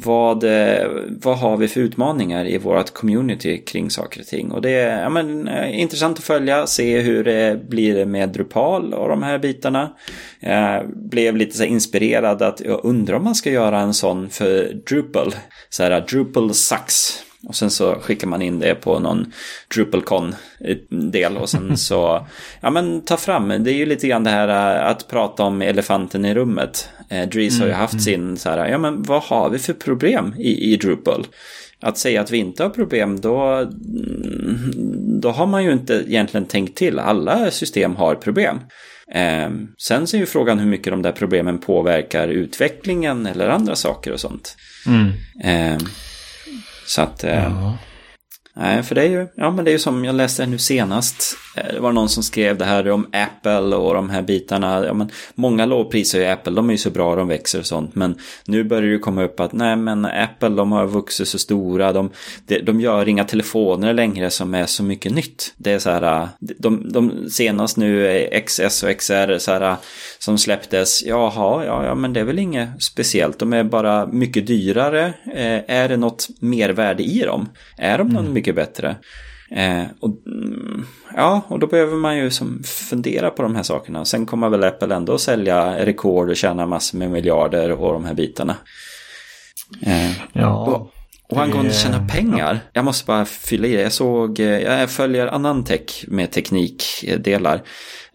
vad, 0.03 0.43
eh, 0.43 0.87
vad 1.07 1.37
har 1.37 1.57
vi 1.57 1.67
för 1.67 1.81
utmaningar 1.81 2.45
i 2.45 2.57
vårt 2.57 2.93
community 2.93 3.57
kring 3.57 3.89
saker 3.89 4.19
och 4.19 4.27
ting. 4.27 4.51
Och 4.51 4.61
det 4.61 4.69
är 4.69 5.01
ja, 5.01 5.09
men, 5.09 5.47
eh, 5.47 5.79
intressant 5.79 6.17
att 6.17 6.23
följa, 6.23 6.67
se 6.67 6.99
hur 6.99 7.23
det 7.23 7.69
blir 7.69 8.05
med 8.05 8.29
Drupal 8.29 8.93
och 8.93 9.09
de 9.09 9.23
här 9.23 9.39
bitarna. 9.39 9.93
Jag 10.39 10.89
blev 11.09 11.37
lite 11.37 11.57
så 11.57 11.63
inspirerad 11.63 12.41
att 12.41 12.61
jag 12.65 12.79
undrar 12.83 13.15
om 13.15 13.23
man 13.23 13.35
ska 13.35 13.51
göra 13.51 13.79
en 13.79 13.93
sån 13.93 14.29
för 14.29 14.73
Drupal. 14.89 15.35
Så 15.69 15.83
här, 15.83 16.01
Drupal 16.01 16.53
sucks. 16.53 17.23
Och 17.43 17.55
sen 17.55 17.69
så 17.69 17.95
skickar 17.95 18.27
man 18.27 18.41
in 18.41 18.59
det 18.59 18.75
på 18.75 18.99
någon 18.99 19.31
DrupalCon-del 19.75 21.37
och 21.37 21.49
sen 21.49 21.77
så, 21.87 22.27
ja 22.61 22.69
men 22.69 23.01
ta 23.01 23.17
fram, 23.17 23.47
det 23.63 23.71
är 23.71 23.75
ju 23.75 23.85
lite 23.85 24.07
grann 24.07 24.23
det 24.23 24.29
här 24.29 24.47
att 24.83 25.07
prata 25.07 25.43
om 25.43 25.61
elefanten 25.61 26.25
i 26.25 26.33
rummet. 26.33 26.89
Eh, 27.09 27.29
Dries 27.29 27.53
mm, 27.53 27.61
har 27.61 27.67
ju 27.67 27.73
mm, 27.73 27.81
haft 27.81 27.93
mm. 27.93 28.03
sin 28.03 28.37
så 28.37 28.49
här, 28.49 28.67
ja 28.67 28.77
men 28.77 29.03
vad 29.03 29.23
har 29.23 29.49
vi 29.49 29.59
för 29.59 29.73
problem 29.73 30.33
i, 30.37 30.73
i 30.73 30.77
Drupal? 30.77 31.27
Att 31.79 31.97
säga 31.97 32.21
att 32.21 32.31
vi 32.31 32.37
inte 32.37 32.63
har 32.63 32.69
problem, 32.69 33.21
då, 33.21 33.41
mm, 33.41 34.71
då 35.21 35.31
har 35.31 35.47
man 35.47 35.63
ju 35.63 35.71
inte 35.71 36.03
egentligen 36.07 36.45
tänkt 36.45 36.77
till. 36.77 36.99
Alla 36.99 37.51
system 37.51 37.95
har 37.95 38.15
problem. 38.15 38.59
Eh, 39.11 39.49
sen 39.77 40.07
så 40.07 40.17
är 40.17 40.19
ju 40.19 40.25
frågan 40.25 40.59
hur 40.59 40.67
mycket 40.67 40.93
de 40.93 41.01
där 41.01 41.11
problemen 41.11 41.57
påverkar 41.57 42.27
utvecklingen 42.27 43.25
eller 43.25 43.49
andra 43.49 43.75
saker 43.75 44.11
och 44.11 44.19
sånt. 44.19 44.55
Mm. 44.87 45.11
Eh, 45.43 45.81
så 46.87 47.01
att... 47.01 47.23
Eh. 47.23 47.73
Nej, 48.55 48.83
för 48.83 48.95
det 48.95 49.01
är 49.01 49.09
ju, 49.09 49.27
ja 49.35 49.51
men 49.51 49.65
det 49.65 49.71
är 49.71 49.73
ju 49.73 49.79
som 49.79 50.05
jag 50.05 50.15
läste 50.15 50.45
nu 50.45 50.57
senast. 50.57 51.37
Eh, 51.57 51.73
det 51.73 51.79
var 51.79 51.91
någon 51.91 52.09
som 52.09 52.23
skrev 52.23 52.57
det 52.57 52.65
här 52.65 52.89
om 52.89 53.07
Apple 53.13 53.75
och 53.75 53.93
de 53.93 54.09
här 54.09 54.21
bitarna. 54.21 54.85
Ja, 54.85 54.93
men 54.93 55.11
många 55.35 55.65
lovprisar 55.65 56.19
ju 56.19 56.25
Apple, 56.25 56.53
de 56.53 56.69
är 56.69 56.73
ju 56.73 56.77
så 56.77 56.89
bra, 56.89 57.15
de 57.15 57.27
växer 57.27 57.59
och 57.59 57.65
sånt. 57.65 57.95
Men 57.95 58.15
nu 58.45 58.63
börjar 58.63 58.91
det 58.91 58.99
komma 58.99 59.23
upp 59.23 59.39
att 59.39 59.53
nej 59.53 59.75
men 59.75 60.05
Apple, 60.05 60.49
de 60.49 60.71
har 60.71 60.87
vuxit 60.87 61.27
så 61.27 61.39
stora. 61.39 61.93
De, 61.93 62.09
de, 62.45 62.59
de 62.59 62.81
gör 62.81 63.07
inga 63.07 63.23
telefoner 63.23 63.93
längre 63.93 64.29
som 64.29 64.53
är 64.53 64.65
så 64.65 64.83
mycket 64.83 65.11
nytt. 65.11 65.53
Det 65.57 65.71
är 65.71 65.79
så 65.79 65.89
här, 65.89 66.27
de, 66.39 66.91
de 66.91 67.29
senast 67.29 67.77
nu 67.77 68.29
XS 68.45 68.83
och 68.83 68.97
XR 68.97 69.37
så 69.37 69.51
här, 69.51 69.75
som 70.19 70.37
släpptes. 70.37 71.03
Jaha, 71.05 71.65
ja, 71.65 71.85
ja 71.85 71.95
men 71.95 72.13
det 72.13 72.19
är 72.19 72.23
väl 72.23 72.39
inget 72.39 72.83
speciellt. 72.83 73.39
De 73.39 73.53
är 73.53 73.63
bara 73.63 74.05
mycket 74.05 74.47
dyrare. 74.47 75.13
Eh, 75.33 75.75
är 75.77 75.89
det 75.89 75.97
något 75.97 76.27
mervärde 76.39 77.03
i 77.03 77.19
dem? 77.19 77.49
Är 77.77 77.97
de 77.97 78.07
någon 78.07 78.23
mm. 78.23 78.33
mycket 78.33 78.55
bättre? 78.55 78.95
Eh, 79.51 79.83
och, 79.99 80.09
mm, 80.27 80.85
ja, 81.15 81.41
och 81.47 81.59
då 81.59 81.67
behöver 81.67 81.95
man 81.95 82.17
ju 82.17 82.29
som 82.29 82.63
fundera 82.63 83.29
på 83.29 83.41
de 83.41 83.55
här 83.55 83.63
sakerna. 83.63 84.05
Sen 84.05 84.25
kommer 84.25 84.49
väl 84.49 84.63
Apple 84.63 84.95
ändå 84.95 85.13
att 85.13 85.21
sälja 85.21 85.85
rekord 85.85 86.29
och 86.29 86.35
tjäna 86.35 86.65
massor 86.65 86.97
med 86.97 87.11
miljarder 87.11 87.71
och 87.71 87.93
de 87.93 88.05
här 88.05 88.13
bitarna. 88.13 88.55
Eh, 89.81 90.11
ja. 90.33 90.65
Och, 90.65 90.91
och 91.29 91.41
angående 91.41 91.73
tjäna 91.73 92.07
pengar, 92.07 92.59
jag 92.73 92.85
måste 92.85 93.05
bara 93.05 93.25
fylla 93.25 93.67
i 93.67 93.75
det. 93.75 93.81
Jag 93.81 93.93
såg, 93.93 94.39
eh, 94.39 94.59
jag 94.59 94.91
följer 94.91 95.27
Anantech 95.27 96.05
med 96.07 96.31
teknikdelar. 96.31 97.61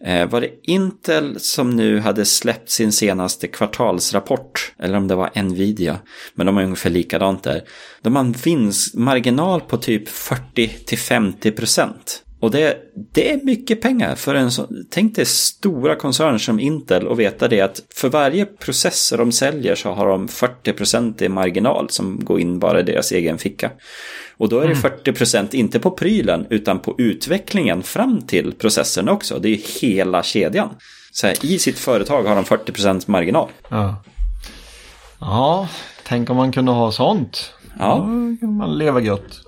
Eh, 0.05 0.29
var 0.29 0.41
det 0.41 0.51
Intel 0.63 1.39
som 1.39 1.69
nu 1.69 1.99
hade 1.99 2.25
släppt 2.25 2.69
sin 2.69 2.91
senaste 2.91 3.47
kvartalsrapport? 3.47 4.73
Eller 4.79 4.97
om 4.97 5.07
det 5.07 5.15
var 5.15 5.43
Nvidia. 5.43 5.99
Men 6.35 6.45
de 6.45 6.57
är 6.57 6.63
ungefär 6.63 6.89
likadant 6.89 7.43
där. 7.43 7.61
De 8.01 8.15
har 8.15 8.23
en 8.23 8.31
vinstmarginal 8.31 9.61
på 9.61 9.77
typ 9.77 10.09
40-50 10.09 11.51
procent. 11.51 12.23
Och 12.43 12.51
det, 12.51 12.77
det 13.13 13.31
är 13.31 13.43
mycket 13.43 13.81
pengar 13.81 14.15
för 14.15 14.35
en 14.35 14.51
sån, 14.51 14.85
tänk 14.89 15.15
dig 15.15 15.25
stora 15.25 15.95
koncerner 15.95 16.37
som 16.37 16.59
Intel 16.59 17.07
och 17.07 17.19
veta 17.19 17.47
det 17.47 17.61
att 17.61 17.81
för 17.95 18.09
varje 18.09 18.45
processor 18.45 19.17
de 19.17 19.31
säljer 19.31 19.75
så 19.75 19.91
har 19.91 20.07
de 20.07 20.27
40% 20.27 21.23
i 21.23 21.29
marginal 21.29 21.89
som 21.89 22.25
går 22.25 22.39
in 22.39 22.59
bara 22.59 22.79
i 22.79 22.83
deras 22.83 23.11
egen 23.11 23.37
ficka. 23.37 23.71
Och 24.37 24.49
då 24.49 24.59
är 24.59 24.67
det 24.67 24.73
40% 24.73 25.37
mm. 25.37 25.49
inte 25.51 25.79
på 25.79 25.91
prylen 25.91 26.47
utan 26.49 26.79
på 26.79 26.95
utvecklingen 26.97 27.83
fram 27.83 28.21
till 28.21 28.53
processorn 28.53 29.09
också. 29.09 29.39
Det 29.39 29.49
är 29.49 29.81
hela 29.81 30.23
kedjan. 30.23 30.69
Så 31.11 31.27
här, 31.27 31.45
i 31.45 31.59
sitt 31.59 31.79
företag 31.79 32.23
har 32.23 32.35
de 32.35 32.43
40% 32.43 33.03
marginal. 33.05 33.49
Ja. 33.69 34.03
ja, 35.19 35.67
tänk 36.03 36.29
om 36.29 36.37
man 36.37 36.51
kunde 36.51 36.71
ha 36.71 36.91
sånt. 36.91 37.53
Ja. 37.79 37.95
Då 37.95 38.37
kan 38.39 38.57
man 38.57 38.77
leva 38.77 39.01
gött. 39.01 39.41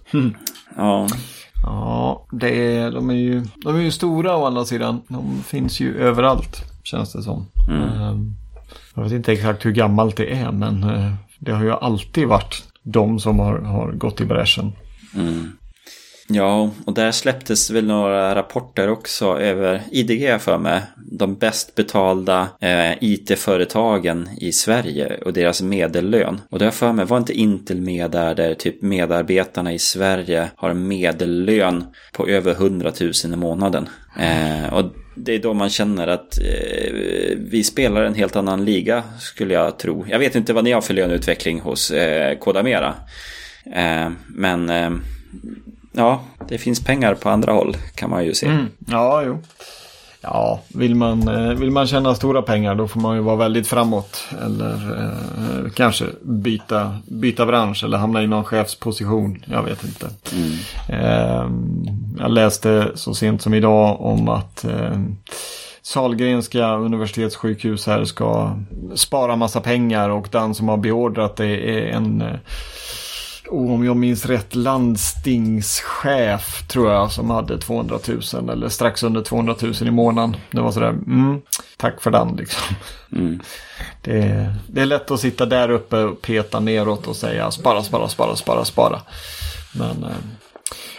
Ja. 0.75 1.07
Ja, 1.65 2.25
det 2.31 2.75
är, 2.77 2.91
de, 2.91 3.09
är 3.09 3.13
ju, 3.13 3.45
de 3.63 3.75
är 3.75 3.79
ju 3.79 3.91
stora 3.91 4.37
å 4.37 4.45
andra 4.45 4.65
sidan. 4.65 5.01
De 5.07 5.43
finns 5.43 5.79
ju 5.79 5.97
överallt, 5.97 6.63
känns 6.83 7.13
det 7.13 7.21
som. 7.21 7.45
Mm. 7.69 7.81
Ehm, 7.81 8.33
jag 8.93 9.03
vet 9.03 9.11
inte 9.11 9.33
exakt 9.33 9.65
hur 9.65 9.71
gammalt 9.71 10.17
det 10.17 10.33
är, 10.33 10.51
men 10.51 10.83
eh, 10.83 11.13
det 11.39 11.51
har 11.51 11.63
ju 11.63 11.71
alltid 11.71 12.27
varit 12.27 12.63
de 12.83 13.19
som 13.19 13.39
har, 13.39 13.59
har 13.59 13.91
gått 13.91 14.21
i 14.21 14.25
bräschen. 14.25 14.71
Mm. 15.15 15.51
Ja, 16.35 16.71
och 16.85 16.93
där 16.93 17.11
släpptes 17.11 17.69
väl 17.69 17.85
några 17.85 18.35
rapporter 18.35 18.89
också 18.89 19.39
över 19.39 19.81
IDG 19.91 20.41
för 20.41 20.57
mig. 20.57 20.81
De 21.11 21.35
bäst 21.35 21.75
betalda 21.75 22.47
eh, 22.61 22.91
IT-företagen 23.01 24.29
i 24.37 24.51
Sverige 24.51 25.17
och 25.25 25.33
deras 25.33 25.61
medellön. 25.61 26.41
Och 26.49 26.59
det 26.59 26.65
har 26.65 26.71
för 26.71 26.93
mig, 26.93 27.05
var 27.05 27.17
inte 27.17 27.33
Intel 27.33 27.81
med 27.81 28.11
där, 28.11 28.35
där 28.35 28.53
typ 28.53 28.81
medarbetarna 28.81 29.73
i 29.73 29.79
Sverige 29.79 30.49
har 30.55 30.69
en 30.69 30.87
medellön 30.87 31.85
på 32.13 32.27
över 32.27 32.51
100 32.51 32.91
000 33.01 33.11
i 33.33 33.35
månaden. 33.35 33.89
Eh, 34.19 34.73
och 34.73 34.85
det 35.15 35.35
är 35.35 35.39
då 35.39 35.53
man 35.53 35.69
känner 35.69 36.07
att 36.07 36.37
eh, 36.37 36.93
vi 37.37 37.63
spelar 37.63 38.03
en 38.03 38.15
helt 38.15 38.35
annan 38.35 38.65
liga, 38.65 39.03
skulle 39.19 39.53
jag 39.53 39.79
tro. 39.79 40.05
Jag 40.09 40.19
vet 40.19 40.35
inte 40.35 40.53
vad 40.53 40.63
ni 40.63 40.71
har 40.71 40.81
för 40.81 40.93
löneutveckling 40.93 41.59
hos 41.59 41.91
eh, 41.91 42.37
Kodamera. 42.37 42.93
Eh, 43.75 44.09
men 44.27 44.69
eh, 44.69 44.91
ja, 45.95 46.21
det 46.47 46.57
finns 46.57 46.83
pengar 46.83 47.15
på 47.15 47.29
andra 47.29 47.51
håll 47.51 47.77
kan 47.95 48.09
man 48.09 48.25
ju 48.25 48.33
se. 48.33 48.47
Mm. 48.47 48.65
Ja, 48.87 49.23
jo. 49.23 49.39
Ja, 50.27 50.59
vill 50.67 50.95
man, 50.95 51.27
eh, 51.27 51.53
vill 51.53 51.71
man 51.71 51.87
tjäna 51.87 52.15
stora 52.15 52.41
pengar 52.41 52.75
då 52.75 52.87
får 52.87 52.99
man 52.99 53.15
ju 53.15 53.21
vara 53.21 53.35
väldigt 53.35 53.67
framåt. 53.67 54.27
Eller 54.45 54.73
eh, 54.73 55.71
kanske 55.71 56.05
byta, 56.21 56.97
byta 57.05 57.45
bransch 57.45 57.83
eller 57.83 57.97
hamna 57.97 58.23
i 58.23 58.27
någon 58.27 58.43
chefsposition. 58.43 59.43
Jag 59.45 59.63
vet 59.63 59.83
inte. 59.83 60.09
Mm. 60.35 60.51
Eh, 60.89 61.49
jag 62.19 62.31
läste 62.31 62.91
så 62.95 63.13
sent 63.13 63.41
som 63.41 63.53
idag 63.53 64.01
om 64.01 64.29
att 64.29 64.63
eh, 64.63 64.99
Salgrenska 65.81 66.75
universitetssjukhus 66.75 67.87
här 67.87 68.05
ska 68.05 68.57
spara 68.95 69.35
massa 69.35 69.61
pengar 69.61 70.09
och 70.09 70.27
den 70.31 70.55
som 70.55 70.69
har 70.69 70.77
beordrat 70.77 71.35
det 71.35 71.47
är 71.47 71.87
en 71.87 72.21
eh, 72.21 72.35
oh, 73.47 73.73
om 73.73 73.85
jag 73.85 73.97
minns 73.97 74.25
rätt, 74.25 74.55
landstingschef 74.55 76.67
tror 76.67 76.91
jag 76.91 77.11
som 77.11 77.29
hade 77.29 77.57
200 77.57 77.99
000 78.33 78.49
eller 78.49 78.69
strax 78.69 79.03
under 79.03 79.21
200 79.21 79.55
000 79.61 79.73
i 79.81 79.91
månaden. 79.91 80.35
Det 80.51 80.61
var 80.61 80.71
sådär, 80.71 80.89
mm, 80.89 81.41
tack 81.77 82.01
för 82.01 82.11
den 82.11 82.35
liksom. 82.35 82.75
Mm. 83.11 83.39
Det, 84.01 84.53
det, 84.67 84.81
är 84.81 84.85
lätt 84.85 85.11
att 85.11 85.19
sitta 85.19 85.45
där 85.45 85.69
uppe 85.69 85.97
och 85.97 86.21
peta 86.21 86.59
neråt 86.59 87.07
och 87.07 87.15
säga 87.15 87.51
spara, 87.51 87.83
spara, 87.83 88.07
spara, 88.07 88.35
spara, 88.35 88.65
spara. 88.65 89.01
Men 89.73 90.03
eh, 90.03 90.17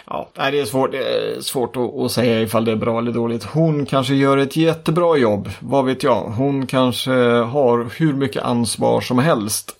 ja, 0.05 0.29
det 0.35 0.59
är 0.59 0.65
svårt, 0.65 0.91
det 0.91 0.97
är 0.97 1.41
svårt 1.41 1.77
att, 1.77 1.95
att, 1.95 2.11
säga 2.11 2.41
ifall 2.41 2.65
det 2.65 2.71
är 2.71 2.75
bra 2.75 2.99
eller 2.99 3.11
dåligt. 3.11 3.43
Hon 3.43 3.85
kanske 3.85 4.15
gör 4.15 4.37
ett 4.37 4.55
jättebra 4.55 5.17
jobb, 5.17 5.49
vad 5.59 5.85
vet 5.85 6.03
jag. 6.03 6.21
Hon 6.21 6.67
kanske 6.67 7.11
har 7.41 7.89
hur 7.97 8.13
mycket 8.13 8.43
ansvar 8.43 9.01
som 9.01 9.19
helst. 9.19 9.73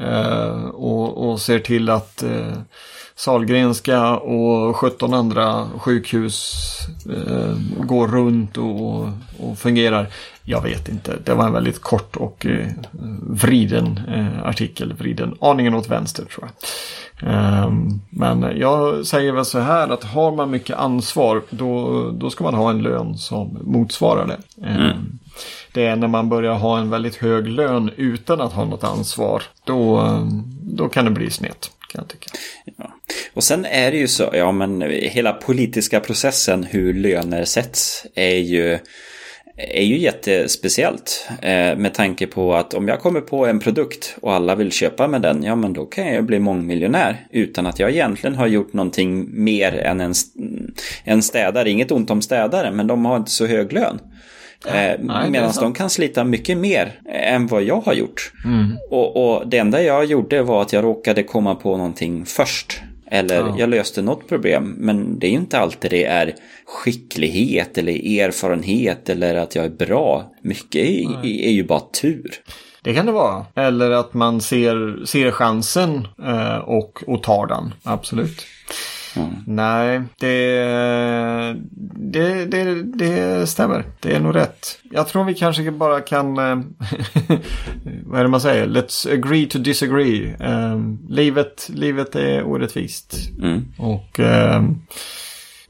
Eh, 0.00 0.64
och, 0.64 1.28
och, 1.30 1.40
ser 1.40 1.58
till 1.58 1.90
att 1.90 2.22
eh, 2.22 2.52
Salgrenska 3.14 4.16
och 4.16 4.76
17 4.76 5.14
andra 5.14 5.68
sjukhus 5.78 6.54
eh, 7.10 7.56
går 7.84 8.08
runt 8.08 8.56
och, 8.56 9.08
och, 9.38 9.58
fungerar. 9.58 10.08
Jag 10.42 10.62
vet 10.62 10.88
inte. 10.88 11.16
Det 11.24 11.34
var 11.34 11.46
en 11.46 11.52
väldigt 11.52 11.80
kort 11.80 12.16
och 12.16 12.46
eh, 12.46 12.66
vriden 13.20 14.00
eh, 14.08 14.48
artikel. 14.48 14.92
Vriden 14.92 15.34
aningen 15.40 15.74
åt 15.74 15.90
vänster 15.90 16.24
tror 16.24 16.48
jag. 16.48 16.68
Ehm, 17.22 18.00
men 18.10 18.58
jag 18.58 19.06
säger 19.06 19.32
väl 19.32 19.44
så 19.44 19.58
här 19.58 19.88
att 19.88 20.04
har 20.04 20.32
man 20.32 20.50
mycket 20.50 20.76
ansvar 20.76 21.42
då, 21.50 22.02
då 22.10 22.30
ska 22.30 22.44
man 22.44 22.54
ha 22.54 22.70
en 22.70 22.82
lön 22.82 23.18
som 23.18 23.58
motsvarar 23.64 24.26
det. 24.26 24.66
Ehm, 24.66 24.80
mm. 24.80 25.17
Det 25.72 25.86
är 25.86 25.96
när 25.96 26.08
man 26.08 26.28
börjar 26.28 26.54
ha 26.54 26.78
en 26.78 26.90
väldigt 26.90 27.16
hög 27.16 27.48
lön 27.48 27.90
utan 27.96 28.40
att 28.40 28.52
ha 28.52 28.64
något 28.64 28.84
ansvar. 28.84 29.42
Då, 29.64 30.02
då 30.62 30.88
kan 30.88 31.04
det 31.04 31.10
bli 31.10 31.30
snett. 31.30 31.70
Kan 31.92 32.00
jag 32.00 32.08
tycka. 32.08 32.30
Ja. 32.76 32.94
Och 33.34 33.44
sen 33.44 33.64
är 33.64 33.90
det 33.90 33.96
ju 33.96 34.08
så, 34.08 34.30
ja 34.32 34.52
men 34.52 34.82
hela 34.90 35.32
politiska 35.32 36.00
processen 36.00 36.64
hur 36.64 36.94
löner 36.94 37.44
sätts 37.44 38.06
är 38.14 38.36
ju 38.36 38.78
är 39.58 39.82
ju 39.82 39.98
jättespeciellt 39.98 41.28
eh, 41.42 41.76
med 41.76 41.94
tanke 41.94 42.26
på 42.26 42.54
att 42.54 42.74
om 42.74 42.88
jag 42.88 43.00
kommer 43.00 43.20
på 43.20 43.46
en 43.46 43.60
produkt 43.60 44.16
och 44.22 44.32
alla 44.32 44.54
vill 44.54 44.72
köpa 44.72 45.08
med 45.08 45.22
den, 45.22 45.42
ja 45.42 45.54
men 45.54 45.72
då 45.72 45.86
kan 45.86 46.14
jag 46.14 46.24
bli 46.24 46.38
mångmiljonär 46.38 47.26
utan 47.30 47.66
att 47.66 47.78
jag 47.78 47.90
egentligen 47.90 48.36
har 48.36 48.46
gjort 48.46 48.72
någonting 48.72 49.42
mer 49.44 49.72
än 49.72 50.00
en, 50.00 50.14
en 51.04 51.22
städare. 51.22 51.70
Inget 51.70 51.90
ont 51.90 52.10
om 52.10 52.22
städare, 52.22 52.70
men 52.70 52.86
de 52.86 53.04
har 53.04 53.16
inte 53.16 53.30
så 53.30 53.46
hög 53.46 53.72
lön. 53.72 54.00
Eh, 54.66 55.28
Medan 55.30 55.52
de 55.60 55.74
kan 55.74 55.90
slita 55.90 56.24
mycket 56.24 56.58
mer 56.58 57.00
än 57.12 57.46
vad 57.46 57.62
jag 57.62 57.80
har 57.80 57.92
gjort. 57.92 58.32
Mm. 58.44 58.76
Och, 58.90 59.16
och 59.16 59.48
det 59.48 59.58
enda 59.58 59.82
jag 59.82 60.04
gjorde 60.04 60.42
var 60.42 60.62
att 60.62 60.72
jag 60.72 60.84
råkade 60.84 61.22
komma 61.22 61.54
på 61.54 61.76
någonting 61.76 62.26
först. 62.26 62.80
Eller 63.10 63.36
ja. 63.36 63.54
jag 63.58 63.68
löste 63.68 64.02
något 64.02 64.28
problem. 64.28 64.74
Men 64.78 65.18
det 65.18 65.26
är 65.26 65.30
inte 65.30 65.58
alltid 65.58 65.90
det 65.90 66.04
är 66.04 66.34
skicklighet 66.66 67.78
eller 67.78 68.20
erfarenhet 68.20 69.08
eller 69.08 69.34
att 69.34 69.54
jag 69.54 69.64
är 69.64 69.86
bra. 69.86 70.32
Mycket 70.42 70.80
är, 70.80 71.24
är 71.24 71.50
ju 71.50 71.64
bara 71.64 71.82
tur. 72.00 72.30
Det 72.82 72.94
kan 72.94 73.06
det 73.06 73.12
vara. 73.12 73.46
Eller 73.54 73.90
att 73.90 74.14
man 74.14 74.40
ser, 74.40 75.04
ser 75.04 75.30
chansen 75.30 76.08
eh, 76.26 76.56
och, 76.56 77.02
och 77.06 77.22
tar 77.22 77.46
den. 77.46 77.74
Absolut. 77.82 78.46
Mm. 79.16 79.28
Nej, 79.46 80.02
det, 80.18 81.56
det, 81.96 82.44
det, 82.44 82.82
det 82.82 83.46
stämmer. 83.46 83.84
Det 84.00 84.14
är 84.14 84.20
nog 84.20 84.34
rätt. 84.34 84.78
Jag 84.90 85.08
tror 85.08 85.24
vi 85.24 85.34
kanske 85.34 85.70
bara 85.70 86.00
kan, 86.00 86.38
eh, 86.38 86.44
vad 88.04 88.20
är 88.20 88.22
det 88.22 88.28
man 88.28 88.40
säger, 88.40 88.66
let's 88.66 89.12
agree 89.12 89.46
to 89.46 89.58
disagree. 89.58 90.36
Um, 90.40 90.98
livet, 91.08 91.70
livet 91.74 92.16
är 92.16 92.44
orättvist. 92.44 93.16
Mm. 93.42 93.64
Och 93.78 94.18
um, 94.18 94.80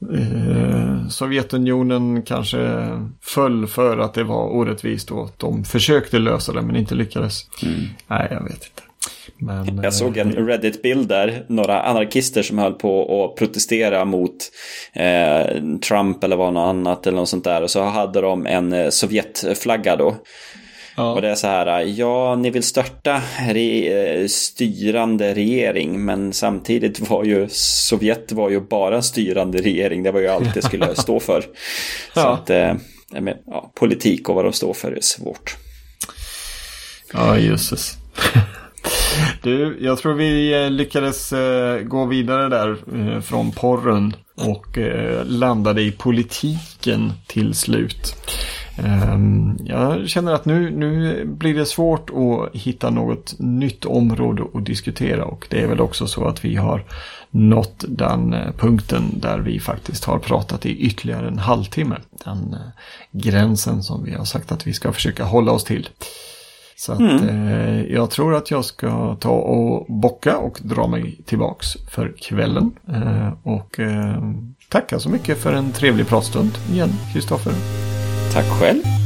Eh, 0.01 1.07
Sovjetunionen 1.07 2.21
kanske 2.21 2.89
föll 3.21 3.67
för 3.67 3.97
att 3.97 4.13
det 4.13 4.23
var 4.23 4.45
orättvist 4.45 5.11
och 5.11 5.25
att 5.25 5.39
de 5.39 5.63
försökte 5.63 6.19
lösa 6.19 6.53
det 6.53 6.61
men 6.61 6.75
inte 6.75 6.95
lyckades. 6.95 7.47
Mm. 7.63 7.83
Nej, 8.07 8.27
jag 8.31 8.43
vet 8.43 8.53
inte. 8.53 8.88
Men, 9.41 9.79
jag 9.83 9.93
såg 9.93 10.17
en 10.17 10.37
eh, 10.37 10.45
Reddit-bild 10.45 11.07
där, 11.07 11.45
några 11.47 11.81
anarkister 11.81 12.43
som 12.43 12.57
höll 12.57 12.73
på 12.73 13.23
att 13.23 13.39
protestera 13.39 14.05
mot 14.05 14.35
eh, 14.93 15.45
Trump 15.87 16.23
eller 16.23 16.35
vad 16.35 16.53
något 16.53 16.69
annat 16.69 17.07
eller 17.07 17.17
något 17.17 17.29
sånt 17.29 17.43
där. 17.43 17.61
Och 17.61 17.71
så 17.71 17.83
hade 17.83 18.21
de 18.21 18.45
en 18.45 18.73
eh, 18.73 18.89
Sovjetflagga 18.89 19.95
då. 19.95 20.15
Ja. 20.99 21.13
Och 21.13 21.21
det 21.21 21.29
är 21.29 21.35
så 21.35 21.47
här, 21.47 21.81
ja, 21.81 22.35
ni 22.35 22.49
vill 22.49 22.63
störta 22.63 23.21
re 23.49 23.87
eh, 23.87 24.27
styrande 24.27 25.33
regering, 25.33 26.05
men 26.05 26.33
samtidigt 26.33 27.09
var 27.09 27.23
ju 27.23 27.47
Sovjet 27.49 28.31
var 28.31 28.49
ju 28.49 28.59
bara 28.59 29.01
styrande 29.01 29.61
regering. 29.61 30.03
Det 30.03 30.11
var 30.11 30.19
ju 30.19 30.27
allt 30.27 30.53
det 30.53 30.61
skulle 30.61 30.95
stå 30.95 31.19
för. 31.19 31.41
Så 31.41 32.19
ja. 32.19 32.33
att, 32.33 32.49
eh, 32.49 32.73
ja, 33.45 33.71
politik 33.75 34.29
och 34.29 34.35
vad 34.35 34.45
de 34.45 34.53
står 34.53 34.73
för 34.73 34.91
är 34.91 35.01
svårt. 35.01 35.57
Ja, 37.13 37.37
jösses. 37.37 37.97
Du, 39.41 39.77
jag 39.81 39.97
tror 39.97 40.13
vi 40.13 40.63
eh, 40.63 40.71
lyckades 40.71 41.33
eh, 41.33 41.81
gå 41.81 42.05
vidare 42.05 42.49
där 42.49 42.77
eh, 42.95 43.21
från 43.21 43.51
porren 43.51 44.15
och 44.35 44.77
landade 45.25 45.81
i 45.81 45.91
politiken 45.91 47.13
till 47.27 47.53
slut. 47.53 48.15
Ehm, 48.77 49.57
jag 49.65 50.09
känner 50.09 50.33
att 50.33 50.45
nu, 50.45 50.71
nu 50.71 51.25
blir 51.25 51.53
det 51.55 51.65
svårt 51.65 52.09
att 52.09 52.55
hitta 52.61 52.89
något 52.89 53.35
nytt 53.39 53.85
område 53.85 54.43
att 54.53 54.65
diskutera 54.65 55.25
och 55.25 55.47
det 55.49 55.61
är 55.61 55.67
väl 55.67 55.81
också 55.81 56.07
så 56.07 56.27
att 56.27 56.45
vi 56.45 56.55
har 56.55 56.85
nått 57.31 57.85
den 57.87 58.35
punkten 58.57 59.19
där 59.19 59.39
vi 59.39 59.59
faktiskt 59.59 60.05
har 60.05 60.19
pratat 60.19 60.65
i 60.65 60.69
ytterligare 60.69 61.27
en 61.27 61.39
halvtimme. 61.39 61.95
Den 62.25 62.55
gränsen 63.11 63.83
som 63.83 64.03
vi 64.03 64.13
har 64.13 64.25
sagt 64.25 64.51
att 64.51 64.67
vi 64.67 64.73
ska 64.73 64.93
försöka 64.93 65.23
hålla 65.23 65.51
oss 65.51 65.63
till. 65.63 65.89
Så 66.79 66.91
att, 66.91 66.99
mm. 66.99 67.47
eh, 67.47 67.83
jag 67.83 68.09
tror 68.09 68.35
att 68.35 68.51
jag 68.51 68.65
ska 68.65 69.15
ta 69.15 69.29
och 69.29 69.85
bocka 69.89 70.37
och 70.37 70.59
dra 70.63 70.87
mig 70.87 71.21
tillbaks 71.25 71.67
för 71.89 72.13
kvällen. 72.17 72.71
Eh, 72.87 73.33
och 73.43 73.79
eh, 73.79 74.23
tacka 74.69 74.99
så 74.99 75.09
mycket 75.09 75.37
för 75.37 75.53
en 75.53 75.71
trevlig 75.71 76.07
pratstund 76.07 76.51
igen, 76.71 76.89
Kristoffer. 77.13 77.53
Tack 78.33 78.45
själv. 78.45 78.98